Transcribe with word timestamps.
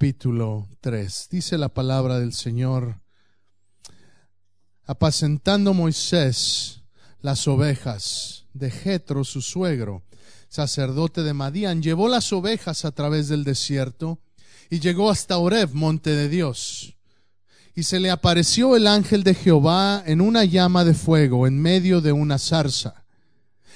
capítulo 0.00 0.66
3. 0.80 1.28
Dice 1.30 1.58
la 1.58 1.68
palabra 1.68 2.18
del 2.18 2.32
Señor, 2.32 3.02
apacentando 4.86 5.74
Moisés 5.74 6.80
las 7.20 7.46
ovejas 7.46 8.46
de 8.54 8.70
Jetro, 8.70 9.24
su 9.24 9.42
suegro, 9.42 10.02
sacerdote 10.48 11.22
de 11.22 11.34
Madián, 11.34 11.82
llevó 11.82 12.08
las 12.08 12.32
ovejas 12.32 12.86
a 12.86 12.92
través 12.92 13.28
del 13.28 13.44
desierto 13.44 14.20
y 14.70 14.80
llegó 14.80 15.10
hasta 15.10 15.36
Oreb, 15.36 15.74
monte 15.74 16.16
de 16.16 16.30
Dios. 16.30 16.96
Y 17.74 17.82
se 17.82 18.00
le 18.00 18.10
apareció 18.10 18.76
el 18.76 18.86
ángel 18.86 19.22
de 19.22 19.34
Jehová 19.34 20.02
en 20.06 20.22
una 20.22 20.46
llama 20.46 20.82
de 20.82 20.94
fuego 20.94 21.46
en 21.46 21.60
medio 21.60 22.00
de 22.00 22.12
una 22.12 22.38
zarza. 22.38 23.04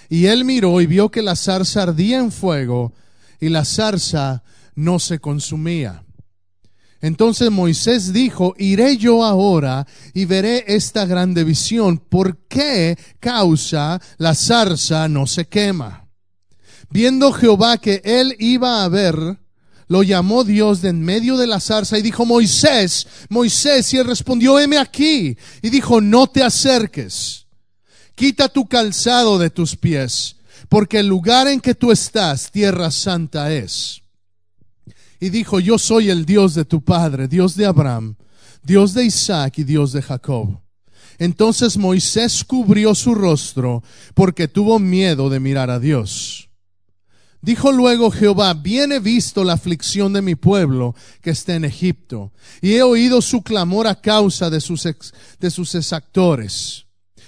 Y 0.09 0.25
él 0.25 0.47
miró 0.47 0.81
y 0.81 0.87
vio 0.87 1.11
que 1.11 1.21
la 1.21 1.37
zarza 1.37 1.83
ardía 1.83 2.19
en 2.19 2.33
fuego 2.33 2.95
y 3.41 3.51
la 3.51 3.67
zarza 3.67 4.43
no 4.75 4.99
se 4.99 5.19
consumía. 5.19 6.04
Entonces 7.05 7.51
Moisés 7.51 8.15
dijo, 8.15 8.55
iré 8.57 8.97
yo 8.97 9.25
ahora 9.25 9.87
y 10.15 10.25
veré 10.25 10.65
esta 10.69 11.05
grande 11.05 11.45
visión. 11.45 11.99
¿Por 11.99 12.39
qué 12.49 12.97
causa 13.21 14.01
la 14.17 14.35
zarza 14.35 15.07
no 15.07 15.27
se 15.27 15.45
quema? 15.45 16.09
Viendo 16.89 17.31
Jehová 17.31 17.77
que 17.77 18.01
él 18.07 18.35
iba 18.39 18.83
a 18.83 18.89
ver, 18.89 19.17
lo 19.87 20.03
llamó 20.03 20.45
Dios 20.45 20.81
de 20.81 20.89
en 20.89 21.03
medio 21.03 21.37
de 21.37 21.47
la 21.47 21.61
zarza 21.61 21.99
y 21.99 22.03
dijo, 22.03 22.25
Moisés, 22.25 23.07
Moisés, 23.29 23.93
y 23.93 23.99
él 23.99 24.07
respondió, 24.07 24.59
heme 24.59 24.79
aquí. 24.79 25.37
Y 25.61 25.69
dijo, 25.69 26.01
no 26.01 26.27
te 26.27 26.43
acerques, 26.43 27.49
quita 28.15 28.49
tu 28.49 28.67
calzado 28.67 29.39
de 29.39 29.51
tus 29.51 29.77
pies, 29.77 30.37
porque 30.71 31.01
el 31.01 31.09
lugar 31.09 31.49
en 31.49 31.61
que 31.61 31.75
tú 31.75 31.93
estás, 31.93 32.51
tierra 32.51 32.91
santa 32.91 33.53
es. 33.53 34.04
Y 35.25 35.31
dijo, 35.31 35.59
yo 35.59 35.79
soy 35.79 36.11
el 36.11 36.27
Dios 36.27 36.55
de 36.55 36.67
tu 36.67 36.85
padre, 36.85 37.29
Dios 37.29 37.57
de 37.57 37.65
Abraham, 37.65 38.15
Dios 38.63 38.93
de 38.93 39.07
Isaac 39.07 39.57
y 39.57 39.65
Dios 39.65 39.95
de 39.95 40.03
Jacob. 40.03 40.61
Entonces 41.17 41.79
Moisés 41.79 42.45
cubrió 42.45 42.95
su 42.95 43.15
rostro 43.15 43.83
porque 44.13 44.49
tuvo 44.49 44.79
miedo 44.79 45.31
de 45.31 45.41
mirar 45.41 45.71
a 45.71 45.81
Dios. 45.81 46.51
Dijo 47.41 47.73
luego 47.73 48.11
Jehová, 48.11 48.53
bien 48.53 48.93
he 48.93 49.01
visto 49.01 49.45
la 49.45 49.55
aflicción 49.55 50.13
de 50.13 50.21
mi 50.21 50.35
pueblo 50.35 50.95
que 51.23 51.31
está 51.31 51.55
en 51.55 51.65
Egipto, 51.65 52.31
y 52.61 52.75
he 52.75 52.83
oído 52.83 53.23
su 53.23 53.41
clamor 53.41 53.87
a 53.87 54.03
causa 54.03 54.51
de 54.51 54.61
sus, 54.61 54.87
de 55.41 55.51
sus 55.51 55.75
exactores. 55.75 56.85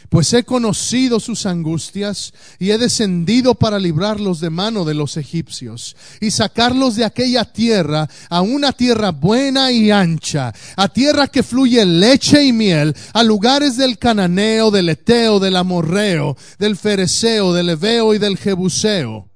Pues 0.09 0.33
he 0.33 0.45
conocido 0.45 1.21
sus 1.21 1.47
angustias 1.47 2.33
y 2.59 2.71
he 2.71 2.79
descendido 2.79 3.55
para 3.55 3.79
librarlos 3.79 4.41
de 4.41 4.51
mano 4.51 4.85
de 4.85 4.95
los 4.95 5.17
egipcios 5.17 5.97
y 6.21 6.31
sacarlos 6.31 6.97
de 6.97 7.05
aquella 7.05 7.45
tierra 7.45 8.09
a 8.31 8.41
una 8.41 8.73
tierra 8.73 9.11
buena 9.11 9.73
y 9.73 9.91
ancha, 9.91 10.53
a 10.77 10.89
tierra 10.89 11.27
que 11.29 11.43
fluye 11.43 11.85
leche 11.85 12.45
y 12.45 12.53
miel, 12.53 12.95
a 13.13 13.23
lugares 13.23 13.77
del 13.77 13.99
cananeo, 13.99 14.71
del 14.71 14.89
eteo, 14.89 15.41
del 15.41 15.57
amorreo, 15.57 16.37
del 16.59 16.77
fereceo, 16.77 17.53
del 17.53 17.71
eveo 17.71 18.15
y 18.15 18.19
del 18.19 18.37
jebuseo 18.37 19.29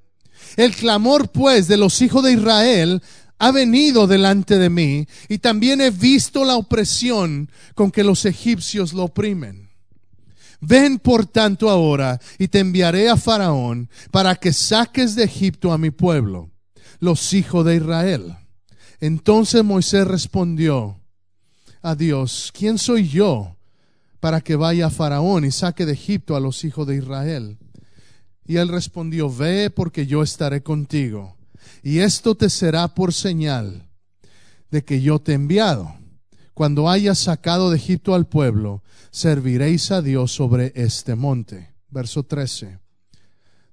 el 0.57 0.75
clamor 0.75 1.29
pues 1.29 1.67
de 1.67 1.77
los 1.77 2.01
hijos 2.01 2.23
de 2.23 2.33
Israel 2.33 3.01
ha 3.39 3.51
venido 3.51 4.07
delante 4.07 4.57
de 4.57 4.69
mí 4.69 5.07
y 5.27 5.39
también 5.39 5.81
he 5.81 5.89
visto 5.89 6.45
la 6.45 6.55
opresión 6.55 7.49
con 7.73 7.91
que 7.91 8.03
los 8.03 8.25
egipcios 8.25 8.93
lo 8.93 9.05
oprimen. 9.05 9.70
Ven 10.61 10.99
por 10.99 11.25
tanto 11.25 11.69
ahora 11.69 12.19
y 12.37 12.47
te 12.47 12.59
enviaré 12.59 13.09
a 13.09 13.17
Faraón 13.17 13.89
para 14.11 14.35
que 14.35 14.53
saques 14.53 15.15
de 15.15 15.23
Egipto 15.23 15.73
a 15.73 15.79
mi 15.79 15.89
pueblo, 15.89 16.51
los 16.99 17.33
hijos 17.33 17.65
de 17.65 17.77
Israel. 17.77 18.37
Entonces 18.99 19.63
Moisés 19.63 20.05
respondió 20.05 20.99
a 21.81 21.95
Dios, 21.95 22.53
¿quién 22.55 22.77
soy 22.77 23.09
yo 23.09 23.57
para 24.19 24.41
que 24.41 24.55
vaya 24.55 24.85
a 24.85 24.91
Faraón 24.91 25.45
y 25.45 25.51
saque 25.51 25.87
de 25.87 25.93
Egipto 25.93 26.35
a 26.35 26.39
los 26.39 26.63
hijos 26.63 26.85
de 26.85 26.97
Israel? 26.97 27.57
Y 28.45 28.57
él 28.57 28.67
respondió, 28.67 29.33
ve 29.33 29.71
porque 29.71 30.05
yo 30.05 30.21
estaré 30.21 30.61
contigo. 30.61 31.37
Y 31.81 31.99
esto 31.99 32.35
te 32.35 32.49
será 32.49 32.93
por 32.93 33.13
señal 33.13 33.87
de 34.69 34.83
que 34.83 35.01
yo 35.01 35.19
te 35.19 35.31
he 35.31 35.35
enviado. 35.35 35.95
Cuando 36.53 36.89
hayas 36.89 37.19
sacado 37.19 37.69
de 37.69 37.77
Egipto 37.77 38.13
al 38.13 38.27
pueblo, 38.27 38.83
serviréis 39.11 39.91
a 39.91 40.01
Dios 40.01 40.31
sobre 40.31 40.73
este 40.75 41.15
monte. 41.15 41.73
Verso 41.89 42.23
13. 42.23 42.79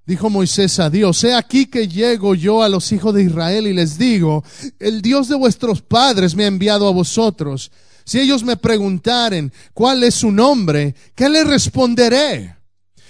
Dijo 0.05 0.29
Moisés 0.29 0.79
a 0.79 0.89
Dios, 0.89 1.23
he 1.23 1.35
aquí 1.35 1.67
que 1.67 1.87
llego 1.87 2.33
yo 2.33 2.63
a 2.63 2.69
los 2.69 2.91
hijos 2.91 3.13
de 3.13 3.23
Israel 3.23 3.67
y 3.67 3.73
les 3.73 3.97
digo, 3.99 4.43
el 4.79 5.03
Dios 5.03 5.27
de 5.27 5.35
vuestros 5.35 5.83
padres 5.83 6.33
me 6.33 6.45
ha 6.45 6.47
enviado 6.47 6.87
a 6.87 6.91
vosotros. 6.91 7.71
Si 8.05 8.19
ellos 8.19 8.43
me 8.43 8.57
preguntaren 8.57 9.53
cuál 9.71 10.03
es 10.03 10.15
su 10.15 10.31
nombre, 10.31 10.95
¿qué 11.13 11.29
le 11.29 11.43
responderé? 11.43 12.55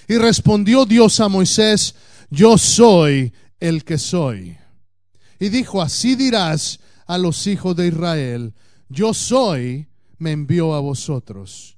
Y 0.10 0.18
respondió 0.18 0.86
Dios 0.86 1.22
a 1.22 1.30
Moisés, 1.30 1.96
yo 2.30 2.58
soy 2.58 3.32
el 3.62 3.86
que 3.86 3.98
soy. 3.98 4.58
Y 5.40 5.48
dijo, 5.48 5.82
así 5.82 6.16
dirás 6.16 6.82
a 7.08 7.18
los 7.18 7.48
hijos 7.48 7.78
de 7.78 7.88
Israel, 7.88 8.54
yo 8.90 9.14
soy, 9.14 9.88
me 10.18 10.32
envió 10.32 10.74
a 10.74 10.80
vosotros. 10.80 11.78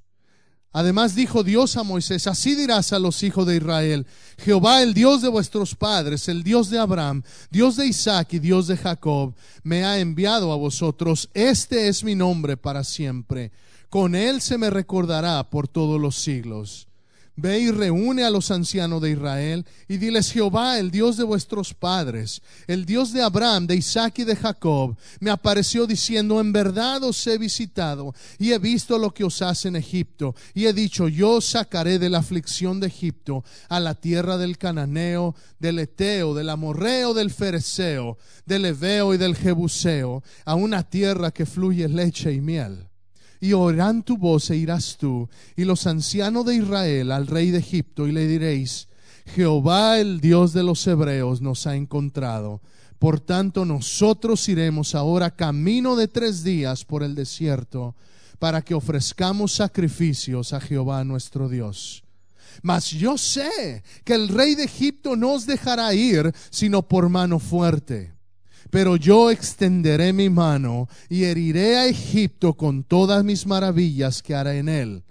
Además 0.74 1.14
dijo 1.14 1.44
Dios 1.44 1.76
a 1.76 1.82
Moisés, 1.82 2.26
así 2.26 2.54
dirás 2.54 2.94
a 2.94 2.98
los 2.98 3.22
hijos 3.22 3.46
de 3.46 3.56
Israel, 3.56 4.06
Jehová 4.38 4.82
el 4.82 4.94
Dios 4.94 5.20
de 5.20 5.28
vuestros 5.28 5.74
padres, 5.74 6.28
el 6.28 6.42
Dios 6.42 6.70
de 6.70 6.78
Abraham, 6.78 7.22
Dios 7.50 7.76
de 7.76 7.86
Isaac 7.86 8.32
y 8.32 8.38
Dios 8.38 8.68
de 8.68 8.78
Jacob, 8.78 9.34
me 9.62 9.84
ha 9.84 9.98
enviado 9.98 10.50
a 10.50 10.56
vosotros. 10.56 11.28
Este 11.34 11.88
es 11.88 12.02
mi 12.02 12.14
nombre 12.14 12.56
para 12.56 12.84
siempre. 12.84 13.52
Con 13.90 14.14
él 14.14 14.40
se 14.40 14.56
me 14.56 14.70
recordará 14.70 15.50
por 15.50 15.68
todos 15.68 16.00
los 16.00 16.16
siglos. 16.16 16.88
Ve 17.34 17.60
y 17.60 17.70
reúne 17.70 18.24
a 18.24 18.30
los 18.30 18.50
ancianos 18.50 19.00
de 19.00 19.12
Israel 19.12 19.64
y 19.88 19.96
diles, 19.96 20.30
Jehová, 20.30 20.78
el 20.78 20.90
Dios 20.90 21.16
de 21.16 21.24
vuestros 21.24 21.72
padres, 21.72 22.42
el 22.66 22.84
Dios 22.84 23.10
de 23.14 23.22
Abraham, 23.22 23.66
de 23.66 23.76
Isaac 23.76 24.18
y 24.18 24.24
de 24.24 24.36
Jacob, 24.36 24.96
me 25.18 25.30
apareció 25.30 25.86
diciendo, 25.86 26.40
en 26.42 26.52
verdad 26.52 27.02
os 27.04 27.26
he 27.26 27.38
visitado 27.38 28.14
y 28.38 28.52
he 28.52 28.58
visto 28.58 28.98
lo 28.98 29.14
que 29.14 29.24
os 29.24 29.40
hace 29.40 29.68
en 29.68 29.76
Egipto. 29.76 30.34
Y 30.52 30.66
he 30.66 30.74
dicho, 30.74 31.08
yo 31.08 31.40
sacaré 31.40 31.98
de 31.98 32.10
la 32.10 32.18
aflicción 32.18 32.80
de 32.80 32.88
Egipto 32.88 33.44
a 33.70 33.80
la 33.80 33.94
tierra 33.94 34.36
del 34.36 34.58
cananeo, 34.58 35.34
del 35.58 35.78
eteo, 35.78 36.34
del 36.34 36.50
amorreo, 36.50 37.14
del 37.14 37.30
fereceo, 37.30 38.18
del 38.44 38.66
eveo 38.66 39.14
y 39.14 39.16
del 39.16 39.36
jebuseo, 39.36 40.22
a 40.44 40.54
una 40.54 40.82
tierra 40.82 41.30
que 41.30 41.46
fluye 41.46 41.88
leche 41.88 42.30
y 42.30 42.42
miel 42.42 42.91
y 43.42 43.54
oirán 43.54 44.04
tu 44.04 44.16
voz 44.16 44.50
e 44.50 44.56
irás 44.56 44.96
tú 44.96 45.28
y 45.56 45.64
los 45.64 45.88
ancianos 45.88 46.46
de 46.46 46.54
Israel 46.54 47.10
al 47.10 47.26
rey 47.26 47.50
de 47.50 47.58
Egipto 47.58 48.06
y 48.06 48.12
le 48.12 48.28
diréis, 48.28 48.86
Jehová 49.26 49.98
el 49.98 50.20
Dios 50.20 50.52
de 50.52 50.62
los 50.62 50.86
hebreos 50.86 51.40
nos 51.40 51.66
ha 51.66 51.74
encontrado. 51.74 52.62
Por 53.00 53.18
tanto 53.18 53.64
nosotros 53.64 54.48
iremos 54.48 54.94
ahora 54.94 55.34
camino 55.34 55.96
de 55.96 56.06
tres 56.06 56.44
días 56.44 56.84
por 56.84 57.02
el 57.02 57.16
desierto 57.16 57.96
para 58.38 58.62
que 58.62 58.74
ofrezcamos 58.74 59.50
sacrificios 59.50 60.52
a 60.52 60.60
Jehová 60.60 61.02
nuestro 61.02 61.48
Dios. 61.48 62.04
Mas 62.62 62.90
yo 62.90 63.18
sé 63.18 63.82
que 64.04 64.14
el 64.14 64.28
rey 64.28 64.54
de 64.54 64.64
Egipto 64.64 65.16
no 65.16 65.32
os 65.32 65.46
dejará 65.46 65.92
ir 65.94 66.32
sino 66.50 66.82
por 66.82 67.08
mano 67.08 67.40
fuerte 67.40 68.12
pero 68.72 68.96
yo 68.96 69.30
extenderé 69.30 70.14
mi 70.14 70.30
mano 70.30 70.88
y 71.10 71.24
heriré 71.24 71.76
a 71.76 71.86
Egipto 71.86 72.54
con 72.54 72.84
todas 72.84 73.22
mis 73.22 73.46
maravillas 73.46 74.22
que 74.22 74.34
haré 74.34 74.60
en 74.60 74.70
él. 74.70 75.04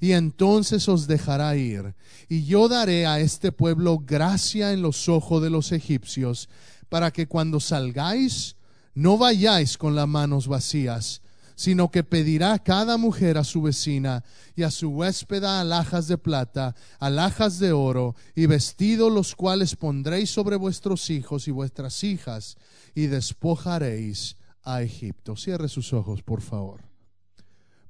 Y 0.00 0.12
entonces 0.12 0.86
os 0.86 1.06
dejará 1.06 1.56
ir. 1.56 1.94
Y 2.28 2.44
yo 2.44 2.68
daré 2.68 3.06
a 3.06 3.18
este 3.18 3.52
pueblo 3.52 4.02
gracia 4.04 4.74
en 4.74 4.82
los 4.82 5.08
ojos 5.08 5.42
de 5.42 5.48
los 5.48 5.72
egipcios, 5.72 6.50
para 6.90 7.10
que 7.10 7.26
cuando 7.26 7.58
salgáis 7.58 8.56
no 8.94 9.16
vayáis 9.16 9.78
con 9.78 9.96
las 9.96 10.06
manos 10.06 10.46
vacías, 10.46 11.22
sino 11.56 11.90
que 11.90 12.04
pedirá 12.04 12.58
cada 12.58 12.98
mujer 12.98 13.38
a 13.38 13.44
su 13.44 13.62
vecina 13.62 14.22
y 14.54 14.62
a 14.62 14.70
su 14.70 14.90
huéspeda 14.90 15.60
alhajas 15.60 16.06
de 16.06 16.18
plata, 16.18 16.76
alhajas 17.00 17.58
de 17.58 17.72
oro 17.72 18.14
y 18.34 18.44
vestidos 18.46 19.10
los 19.10 19.34
cuales 19.34 19.74
pondréis 19.74 20.30
sobre 20.30 20.56
vuestros 20.56 21.08
hijos 21.10 21.48
y 21.48 21.50
vuestras 21.50 22.04
hijas 22.04 22.56
y 22.94 23.06
despojaréis 23.06 24.36
a 24.62 24.82
Egipto. 24.82 25.34
Cierre 25.34 25.68
sus 25.68 25.94
ojos, 25.94 26.22
por 26.22 26.42
favor. 26.42 26.82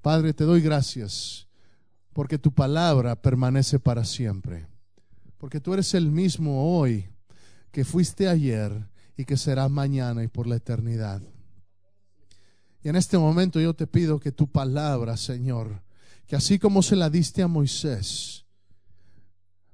Padre, 0.00 0.32
te 0.32 0.44
doy 0.44 0.60
gracias 0.60 1.48
porque 2.12 2.38
tu 2.38 2.52
palabra 2.52 3.20
permanece 3.20 3.80
para 3.80 4.04
siempre. 4.04 4.68
Porque 5.38 5.60
tú 5.60 5.74
eres 5.74 5.92
el 5.92 6.12
mismo 6.12 6.78
hoy 6.78 7.08
que 7.72 7.84
fuiste 7.84 8.28
ayer 8.28 8.88
y 9.16 9.24
que 9.24 9.36
serás 9.36 9.70
mañana 9.70 10.22
y 10.22 10.28
por 10.28 10.46
la 10.46 10.56
eternidad. 10.56 11.20
Y 12.86 12.88
en 12.88 12.94
este 12.94 13.18
momento 13.18 13.58
yo 13.58 13.74
te 13.74 13.88
pido 13.88 14.20
que 14.20 14.30
tu 14.30 14.46
palabra, 14.46 15.16
Señor, 15.16 15.82
que 16.24 16.36
así 16.36 16.56
como 16.56 16.84
se 16.84 16.94
la 16.94 17.10
diste 17.10 17.42
a 17.42 17.48
Moisés, 17.48 18.44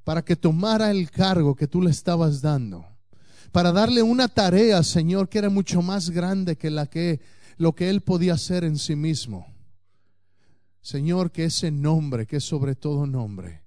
para 0.02 0.24
que 0.24 0.34
tomara 0.34 0.90
el 0.90 1.10
cargo 1.10 1.54
que 1.54 1.66
tú 1.66 1.82
le 1.82 1.90
estabas 1.90 2.40
dando, 2.40 2.86
para 3.52 3.70
darle 3.70 4.02
una 4.02 4.28
tarea, 4.28 4.82
Señor, 4.82 5.28
que 5.28 5.36
era 5.36 5.50
mucho 5.50 5.82
más 5.82 6.08
grande 6.08 6.56
que 6.56 6.70
la 6.70 6.86
que 6.86 7.20
lo 7.58 7.74
que 7.74 7.90
Él 7.90 8.00
podía 8.00 8.32
hacer 8.32 8.64
en 8.64 8.78
sí 8.78 8.96
mismo. 8.96 9.46
Señor, 10.80 11.32
que 11.32 11.44
ese 11.44 11.70
nombre, 11.70 12.26
que 12.26 12.36
es 12.36 12.44
sobre 12.44 12.76
todo 12.76 13.06
nombre, 13.06 13.60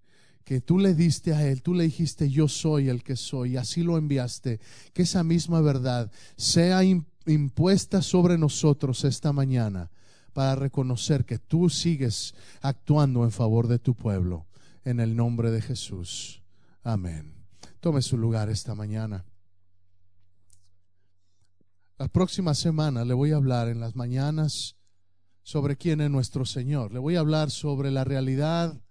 que 0.44 0.60
tú 0.60 0.80
le 0.80 0.96
diste 0.96 1.36
a 1.36 1.48
Él, 1.48 1.62
tú 1.62 1.76
le 1.76 1.84
dijiste, 1.84 2.32
yo 2.32 2.48
soy 2.48 2.90
el 2.90 3.04
que 3.04 3.16
soy, 3.16 3.52
y 3.52 3.58
así 3.58 3.84
lo 3.84 4.00
enviaste, 4.00 4.60
que 4.92 5.04
esa 5.04 5.24
misma 5.24 5.62
verdad 5.62 6.12
sea 6.36 6.80
impuesta 7.26 8.02
sobre 8.02 8.38
nosotros 8.38 9.04
esta 9.04 9.34
mañana 9.34 9.92
para 10.34 10.56
reconocer 10.56 11.26
que 11.26 11.40
tú 11.40 11.70
sigues 11.70 12.36
actuando 12.62 13.24
en 13.24 13.32
favor 13.32 13.68
de 13.68 13.80
tu 13.80 13.96
pueblo, 13.96 14.46
en 14.84 15.00
el 15.00 15.16
nombre 15.16 15.52
de 15.52 15.62
Jesús. 15.62 16.44
Amén. 16.84 17.34
Tome 17.80 18.02
su 18.02 18.18
lugar 18.18 18.50
esta 18.50 18.76
mañana. 18.76 19.26
La 21.98 22.10
próxima 22.10 22.54
semana 22.54 23.06
le 23.06 23.14
voy 23.14 23.32
a 23.32 23.38
hablar 23.38 23.70
en 23.70 23.80
las 23.80 23.96
mañanas 23.96 24.76
sobre 25.44 25.78
quién 25.78 26.02
es 26.02 26.10
nuestro 26.12 26.46
Señor. 26.46 26.92
Le 26.92 27.00
voy 27.00 27.16
a 27.16 27.22
hablar 27.22 27.52
sobre 27.52 27.90
la 27.90 28.04
realidad 28.04 28.82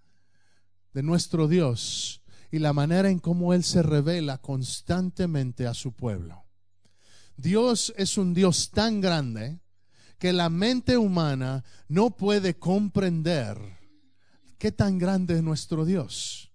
de 0.95 1.03
nuestro 1.03 1.47
Dios 1.47 2.23
y 2.51 2.61
la 2.61 2.73
manera 2.73 3.11
en 3.11 3.19
cómo 3.19 3.53
Él 3.53 3.65
se 3.65 3.83
revela 3.83 4.39
constantemente 4.39 5.67
a 5.67 5.75
su 5.75 5.93
pueblo. 5.93 6.44
Dios 7.37 7.93
es 7.97 8.17
un 8.19 8.35
Dios 8.35 8.71
tan 8.71 9.01
grande 9.01 9.61
que 10.19 10.33
la 10.33 10.49
mente 10.49 10.97
humana 10.97 11.65
no 11.89 12.11
puede 12.17 12.55
comprender 12.55 13.59
qué 14.59 14.73
tan 14.73 14.99
grande 14.99 15.37
es 15.37 15.43
nuestro 15.43 15.85
Dios. 15.85 16.51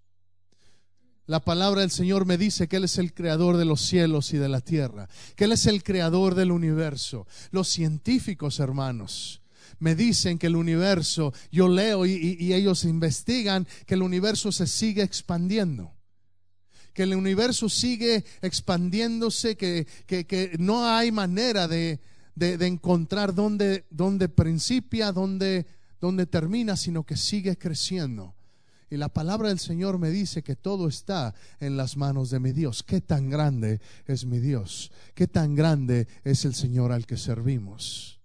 La 1.26 1.38
palabra 1.38 1.82
del 1.82 1.92
Señor 1.92 2.26
me 2.26 2.36
dice 2.36 2.66
que 2.66 2.76
Él 2.76 2.84
es 2.84 2.98
el 2.98 3.14
creador 3.14 3.56
de 3.56 3.64
los 3.64 3.82
cielos 3.82 4.32
y 4.32 4.38
de 4.38 4.48
la 4.48 4.60
tierra, 4.60 5.08
que 5.36 5.44
Él 5.44 5.52
es 5.52 5.66
el 5.66 5.84
creador 5.84 6.34
del 6.34 6.50
universo. 6.50 7.28
Los 7.52 7.68
científicos, 7.68 8.58
hermanos, 8.58 9.40
me 9.78 9.94
dicen 9.94 10.38
que 10.38 10.48
el 10.48 10.56
universo, 10.56 11.32
yo 11.52 11.68
leo 11.68 12.04
y, 12.04 12.52
ellos 12.52 12.84
investigan 12.84 13.68
que 13.86 13.94
el 13.94 14.02
universo 14.02 14.50
se 14.50 14.66
sigue 14.66 15.02
expandiendo 15.02 15.94
que 16.92 17.04
el 17.04 17.14
universo 17.14 17.68
sigue 17.68 18.24
expandiéndose, 18.42 19.56
que, 19.56 19.86
que, 20.06 20.56
no 20.58 20.86
hay 20.86 21.12
manera 21.12 21.68
de, 21.68 22.00
de, 22.34 22.66
encontrar 22.66 23.34
dónde, 23.34 23.84
dónde 23.90 24.28
principia, 24.28 25.12
dónde, 25.12 25.66
dónde 26.00 26.26
termina, 26.26 26.76
sino 26.76 27.04
que 27.04 27.16
sigue 27.16 27.56
creciendo. 27.56 28.34
Y 28.90 28.96
la 28.96 29.08
palabra 29.08 29.50
del 29.50 29.60
Señor 29.60 29.98
me 29.98 30.10
dice 30.10 30.42
que 30.42 30.56
todo 30.56 30.88
está 30.88 31.32
en 31.60 31.76
las 31.76 31.96
manos 31.96 32.28
de 32.30 32.40
mi 32.40 32.50
Dios. 32.50 32.82
Qué 32.82 33.00
tan 33.00 33.30
grande 33.30 33.80
es 34.06 34.26
mi 34.26 34.40
Dios. 34.40 34.90
Qué 35.14 35.28
tan 35.28 35.54
grande 35.54 36.08
es 36.24 36.44
el 36.44 36.54
Señor 36.54 36.90
al 36.90 37.06
que 37.06 37.16
servimos. 37.16 38.20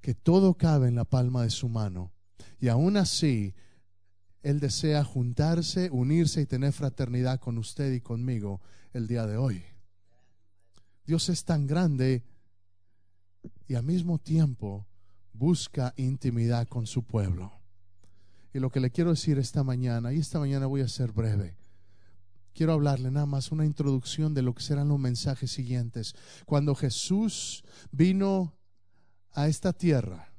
Que 0.00 0.14
todo 0.14 0.54
cabe 0.54 0.88
en 0.88 0.94
la 0.94 1.04
palma 1.04 1.42
de 1.42 1.50
su 1.50 1.68
mano. 1.68 2.10
Y 2.58 2.68
aún 2.68 2.96
así, 2.96 3.54
Él 4.46 4.60
desea 4.60 5.02
juntarse, 5.02 5.90
unirse 5.90 6.40
y 6.40 6.46
tener 6.46 6.72
fraternidad 6.72 7.40
con 7.40 7.58
usted 7.58 7.92
y 7.92 8.00
conmigo 8.00 8.60
el 8.92 9.08
día 9.08 9.26
de 9.26 9.36
hoy. 9.36 9.64
Dios 11.04 11.28
es 11.30 11.44
tan 11.44 11.66
grande 11.66 12.22
y 13.66 13.74
al 13.74 13.82
mismo 13.82 14.20
tiempo 14.20 14.86
busca 15.32 15.94
intimidad 15.96 16.68
con 16.68 16.86
su 16.86 17.02
pueblo. 17.02 17.50
Y 18.54 18.60
lo 18.60 18.70
que 18.70 18.78
le 18.78 18.92
quiero 18.92 19.10
decir 19.10 19.36
esta 19.36 19.64
mañana, 19.64 20.12
y 20.12 20.20
esta 20.20 20.38
mañana 20.38 20.66
voy 20.66 20.82
a 20.82 20.88
ser 20.88 21.10
breve, 21.10 21.56
quiero 22.54 22.72
hablarle 22.72 23.10
nada 23.10 23.26
más 23.26 23.50
una 23.50 23.66
introducción 23.66 24.32
de 24.32 24.42
lo 24.42 24.54
que 24.54 24.62
serán 24.62 24.90
los 24.90 25.00
mensajes 25.00 25.50
siguientes. 25.50 26.14
Cuando 26.44 26.76
Jesús 26.76 27.64
vino 27.90 28.54
a 29.32 29.48
esta 29.48 29.72
tierra, 29.72 30.35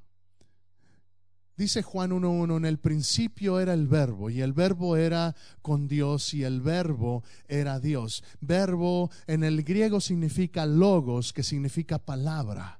Dice 1.58 1.82
Juan 1.82 2.12
1.1, 2.12 2.56
en 2.56 2.66
el 2.66 2.78
principio 2.78 3.60
era 3.60 3.74
el 3.74 3.88
verbo 3.88 4.30
y 4.30 4.42
el 4.42 4.54
verbo 4.54 4.96
era 4.96 5.36
con 5.64 5.88
Dios 5.88 6.36
y 6.36 6.44
el 6.44 6.62
verbo 6.62 7.24
era 7.48 7.80
Dios. 7.80 8.24
Verbo 8.40 9.10
en 9.26 9.44
el 9.44 9.64
griego 9.64 10.00
significa 10.00 10.68
logos, 10.68 11.34
que 11.34 11.42
significa 11.42 11.98
palabra 11.98 12.80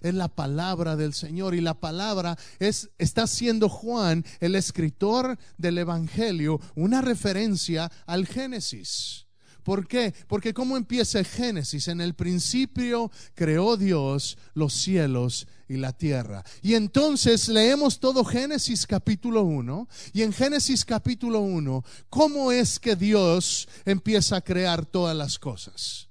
es 0.00 0.14
la 0.14 0.28
palabra 0.28 0.96
del 0.96 1.14
Señor 1.14 1.54
y 1.54 1.62
la 1.62 1.80
palabra 1.80 2.36
es 2.58 2.90
está 2.98 3.26
siendo 3.26 3.70
Juan 3.70 4.24
el 4.40 4.54
escritor 4.54 5.38
del 5.56 5.78
evangelio 5.78 6.60
una 6.74 7.00
referencia 7.00 7.90
al 8.06 8.26
Génesis. 8.26 9.26
¿Por 9.62 9.88
qué? 9.88 10.14
Porque 10.28 10.52
¿cómo 10.52 10.76
empieza 10.76 11.18
el 11.18 11.24
Génesis? 11.24 11.88
En 11.88 12.02
el 12.02 12.14
principio 12.14 13.10
creó 13.34 13.78
Dios 13.78 14.36
los 14.52 14.74
cielos 14.74 15.48
y 15.68 15.76
la 15.76 15.92
tierra. 15.92 16.44
Y 16.62 16.74
entonces 16.74 17.48
leemos 17.48 18.00
todo 18.00 18.24
Génesis 18.24 18.86
capítulo 18.86 19.42
1. 19.42 19.88
Y 20.12 20.22
en 20.22 20.32
Génesis 20.32 20.84
capítulo 20.84 21.40
1, 21.40 21.84
¿cómo 22.08 22.52
es 22.52 22.78
que 22.78 22.96
Dios 22.96 23.68
empieza 23.84 24.36
a 24.36 24.40
crear 24.40 24.86
todas 24.86 25.16
las 25.16 25.38
cosas? 25.38 26.08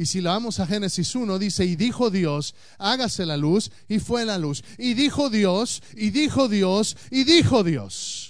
Y 0.00 0.06
si 0.06 0.22
la 0.22 0.30
vamos 0.30 0.60
a 0.60 0.66
Génesis 0.66 1.14
1, 1.14 1.38
dice, 1.38 1.66
y 1.66 1.76
dijo 1.76 2.08
Dios, 2.10 2.54
hágase 2.78 3.26
la 3.26 3.36
luz, 3.36 3.70
y 3.86 3.98
fue 3.98 4.24
la 4.24 4.38
luz. 4.38 4.64
Y 4.78 4.94
dijo 4.94 5.28
Dios, 5.28 5.82
y 5.94 6.08
dijo 6.08 6.48
Dios, 6.48 6.96
y 7.10 7.24
dijo 7.24 7.62
Dios. 7.64 8.29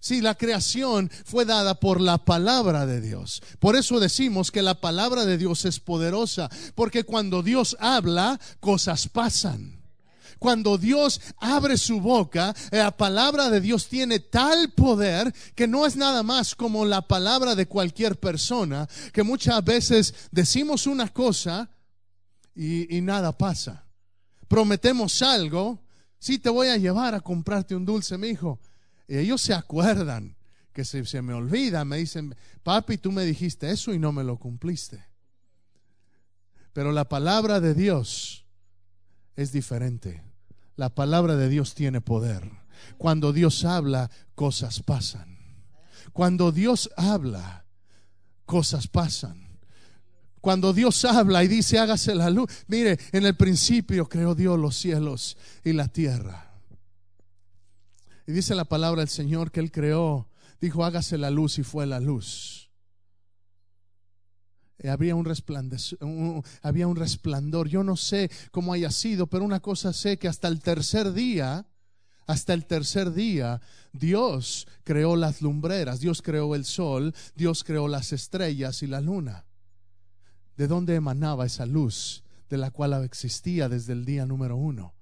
Si 0.00 0.20
la 0.20 0.34
creación 0.34 1.10
fue 1.24 1.44
dada 1.44 1.80
por 1.80 2.00
la 2.00 2.18
palabra 2.18 2.86
de 2.86 3.00
Dios. 3.00 3.42
Por 3.58 3.76
eso 3.76 3.98
decimos 4.00 4.50
que 4.50 4.62
la 4.62 4.80
palabra 4.80 5.24
de 5.24 5.38
Dios 5.38 5.64
es 5.64 5.80
poderosa, 5.80 6.48
porque 6.74 7.04
cuando 7.04 7.42
Dios 7.42 7.76
habla, 7.80 8.38
cosas 8.60 9.08
pasan. 9.08 9.76
Cuando 10.38 10.76
Dios 10.76 11.20
abre 11.38 11.78
su 11.78 12.00
boca, 12.00 12.54
la 12.70 12.96
palabra 12.96 13.48
de 13.48 13.60
Dios 13.60 13.88
tiene 13.88 14.20
tal 14.20 14.70
poder 14.72 15.34
que 15.54 15.66
no 15.66 15.86
es 15.86 15.96
nada 15.96 16.22
más 16.22 16.54
como 16.54 16.84
la 16.84 17.02
palabra 17.02 17.54
de 17.54 17.66
cualquier 17.66 18.18
persona, 18.20 18.88
que 19.12 19.22
muchas 19.22 19.64
veces 19.64 20.14
decimos 20.30 20.86
una 20.86 21.08
cosa 21.08 21.70
y, 22.54 23.00
nada 23.00 23.36
pasa. 23.36 23.86
Prometemos 24.48 25.22
algo, 25.22 25.82
sí 26.18 26.38
te 26.38 26.50
voy 26.50 26.68
a 26.68 26.76
llevar 26.76 27.14
a 27.14 27.20
comprarte 27.20 27.74
un 27.74 27.84
dulce, 27.84 28.18
mi 28.18 28.28
hijo. 28.28 28.58
Y 29.08 29.18
ellos 29.18 29.40
se 29.40 29.54
acuerdan 29.54 30.36
que 30.72 30.84
se, 30.84 31.04
se 31.04 31.22
me 31.22 31.32
olvida, 31.32 31.84
me 31.84 31.96
dicen, 31.98 32.34
papi, 32.62 32.98
tú 32.98 33.12
me 33.12 33.24
dijiste 33.24 33.70
eso 33.70 33.94
y 33.94 33.98
no 33.98 34.12
me 34.12 34.24
lo 34.24 34.38
cumpliste. 34.38 35.04
Pero 36.72 36.92
la 36.92 37.08
palabra 37.08 37.60
de 37.60 37.74
Dios 37.74 38.44
es 39.36 39.52
diferente. 39.52 40.22
La 40.76 40.94
palabra 40.94 41.36
de 41.36 41.48
Dios 41.48 41.74
tiene 41.74 42.00
poder. 42.00 42.50
Cuando 42.98 43.32
Dios 43.32 43.64
habla, 43.64 44.10
cosas 44.34 44.82
pasan. 44.82 45.38
Cuando 46.12 46.52
Dios 46.52 46.90
habla, 46.96 47.64
cosas 48.44 48.88
pasan. 48.88 49.58
Cuando 50.40 50.72
Dios 50.72 51.04
habla 51.04 51.42
y 51.42 51.48
dice, 51.48 51.78
hágase 51.78 52.14
la 52.14 52.30
luz. 52.30 52.50
Mire, 52.68 52.98
en 53.12 53.26
el 53.26 53.36
principio 53.36 54.08
creó 54.08 54.34
Dios 54.34 54.58
los 54.58 54.76
cielos 54.76 55.36
y 55.64 55.72
la 55.72 55.88
tierra. 55.88 56.45
Y 58.26 58.32
dice 58.32 58.54
la 58.54 58.64
palabra 58.64 59.02
del 59.02 59.08
Señor 59.08 59.52
que 59.52 59.60
Él 59.60 59.70
creó, 59.70 60.28
dijo, 60.60 60.84
hágase 60.84 61.16
la 61.16 61.30
luz 61.30 61.58
y 61.58 61.62
fue 61.62 61.86
la 61.86 62.00
luz. 62.00 62.70
Eh, 64.78 64.90
había 64.90 65.14
un, 65.14 66.42
había 66.62 66.86
un 66.86 66.96
resplandor. 66.96 67.68
Yo 67.68 67.82
no 67.82 67.96
sé 67.96 68.30
cómo 68.50 68.72
haya 68.72 68.90
sido, 68.90 69.26
pero 69.26 69.44
una 69.44 69.60
cosa 69.60 69.92
sé 69.92 70.18
que 70.18 70.28
hasta 70.28 70.48
el 70.48 70.60
tercer 70.60 71.12
día, 71.12 71.66
hasta 72.26 72.52
el 72.52 72.66
tercer 72.66 73.12
día, 73.12 73.60
Dios 73.92 74.66
creó 74.84 75.16
las 75.16 75.40
lumbreras, 75.40 76.00
Dios 76.00 76.20
creó 76.20 76.54
el 76.54 76.64
sol, 76.64 77.14
Dios 77.36 77.64
creó 77.64 77.86
las 77.86 78.12
estrellas 78.12 78.82
y 78.82 78.88
la 78.88 79.00
luna. 79.00 79.44
¿De 80.56 80.66
dónde 80.66 80.94
emanaba 80.94 81.46
esa 81.46 81.64
luz 81.64 82.24
de 82.48 82.56
la 82.56 82.70
cual 82.70 83.04
existía 83.04 83.68
desde 83.68 83.92
el 83.92 84.04
día 84.04 84.26
número 84.26 84.56
uno? 84.56 84.95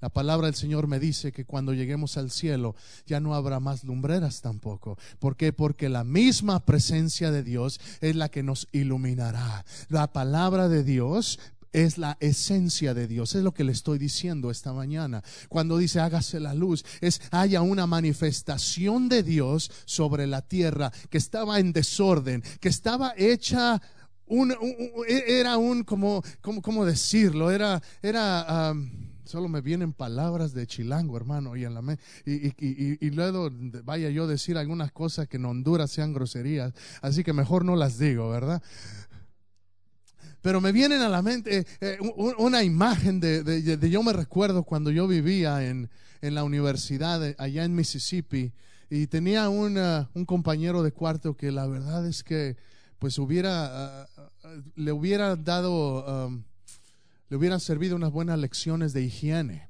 La 0.00 0.08
palabra 0.08 0.46
del 0.46 0.54
Señor 0.54 0.86
me 0.86 1.00
dice 1.00 1.32
que 1.32 1.44
cuando 1.44 1.74
lleguemos 1.74 2.16
al 2.16 2.30
cielo 2.30 2.74
ya 3.06 3.20
no 3.20 3.34
habrá 3.34 3.60
más 3.60 3.84
lumbreras 3.84 4.40
tampoco. 4.40 4.96
¿Por 5.18 5.36
qué? 5.36 5.52
Porque 5.52 5.88
la 5.88 6.04
misma 6.04 6.64
presencia 6.64 7.30
de 7.30 7.42
Dios 7.42 7.80
es 8.00 8.14
la 8.14 8.28
que 8.28 8.42
nos 8.42 8.68
iluminará. 8.72 9.64
La 9.88 10.12
palabra 10.12 10.68
de 10.68 10.84
Dios 10.84 11.38
es 11.72 11.98
la 11.98 12.16
esencia 12.20 12.94
de 12.94 13.06
Dios. 13.06 13.34
Es 13.34 13.42
lo 13.42 13.52
que 13.52 13.64
le 13.64 13.72
estoy 13.72 13.98
diciendo 13.98 14.50
esta 14.50 14.72
mañana. 14.72 15.22
Cuando 15.48 15.76
dice 15.78 16.00
hágase 16.00 16.40
la 16.40 16.54
luz, 16.54 16.84
es 17.00 17.20
haya 17.30 17.62
una 17.62 17.86
manifestación 17.86 19.08
de 19.08 19.22
Dios 19.22 19.70
sobre 19.84 20.26
la 20.26 20.42
tierra 20.42 20.92
que 21.10 21.18
estaba 21.18 21.58
en 21.58 21.72
desorden, 21.72 22.42
que 22.60 22.68
estaba 22.68 23.14
hecha 23.16 23.80
un, 24.26 24.54
era 25.06 25.56
un 25.56 25.84
como, 25.84 26.22
como, 26.40 26.84
decirlo, 26.84 27.50
era, 27.50 27.82
era 28.02 28.74
Solo 29.28 29.46
me 29.48 29.60
vienen 29.60 29.92
palabras 29.92 30.54
de 30.54 30.66
chilango, 30.66 31.14
hermano, 31.14 31.54
y, 31.54 31.64
en 31.64 31.74
la 31.74 31.98
y, 32.24 33.10
luego 33.10 33.50
vaya 33.84 34.08
yo 34.08 34.24
a 34.24 34.26
decir 34.26 34.56
algunas 34.56 34.90
cosas 34.90 35.28
que 35.28 35.36
en 35.36 35.44
Honduras 35.44 35.90
sean 35.90 36.14
groserías, 36.14 36.72
así 37.02 37.22
que 37.22 37.34
mejor 37.34 37.62
no 37.62 37.76
las 37.76 37.98
digo, 37.98 38.30
¿verdad? 38.30 38.62
pero 40.40 40.62
me 40.62 40.72
vienen 40.72 41.02
a 41.02 41.10
la 41.10 41.20
mente 41.20 41.66
eh, 41.82 41.98
una 42.38 42.62
imagen 42.62 43.20
de, 43.20 43.42
de, 43.42 43.90
yo 43.90 44.02
me 44.02 44.14
recuerdo 44.14 44.62
cuando 44.62 44.90
yo 44.90 45.06
vivía 45.06 45.68
en, 45.68 45.90
en 46.22 46.34
la 46.34 46.42
universidad 46.42 47.34
allá 47.36 47.64
en 47.64 47.74
Mississippi 47.74 48.52
y 48.88 49.08
tenía 49.08 49.50
una, 49.50 50.08
un 50.14 50.24
compañero 50.24 50.82
de 50.82 50.92
cuarto 50.92 51.36
que 51.36 51.52
la 51.52 51.66
verdad 51.66 52.06
es 52.06 52.24
que 52.24 52.56
pues 52.98 53.18
hubiera, 53.18 54.02
ah, 54.02 54.08
ah, 54.16 54.54
le 54.74 54.92
hubiera 54.92 55.36
dado, 55.36 56.26
um, 56.28 56.44
le 57.28 57.36
hubieran 57.36 57.60
servido 57.60 57.96
unas 57.96 58.12
buenas 58.12 58.38
lecciones 58.38 58.92
de 58.92 59.02
higiene, 59.02 59.68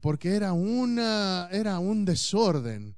porque 0.00 0.34
era, 0.34 0.52
una, 0.52 1.48
era 1.52 1.78
un 1.78 2.04
desorden 2.04 2.94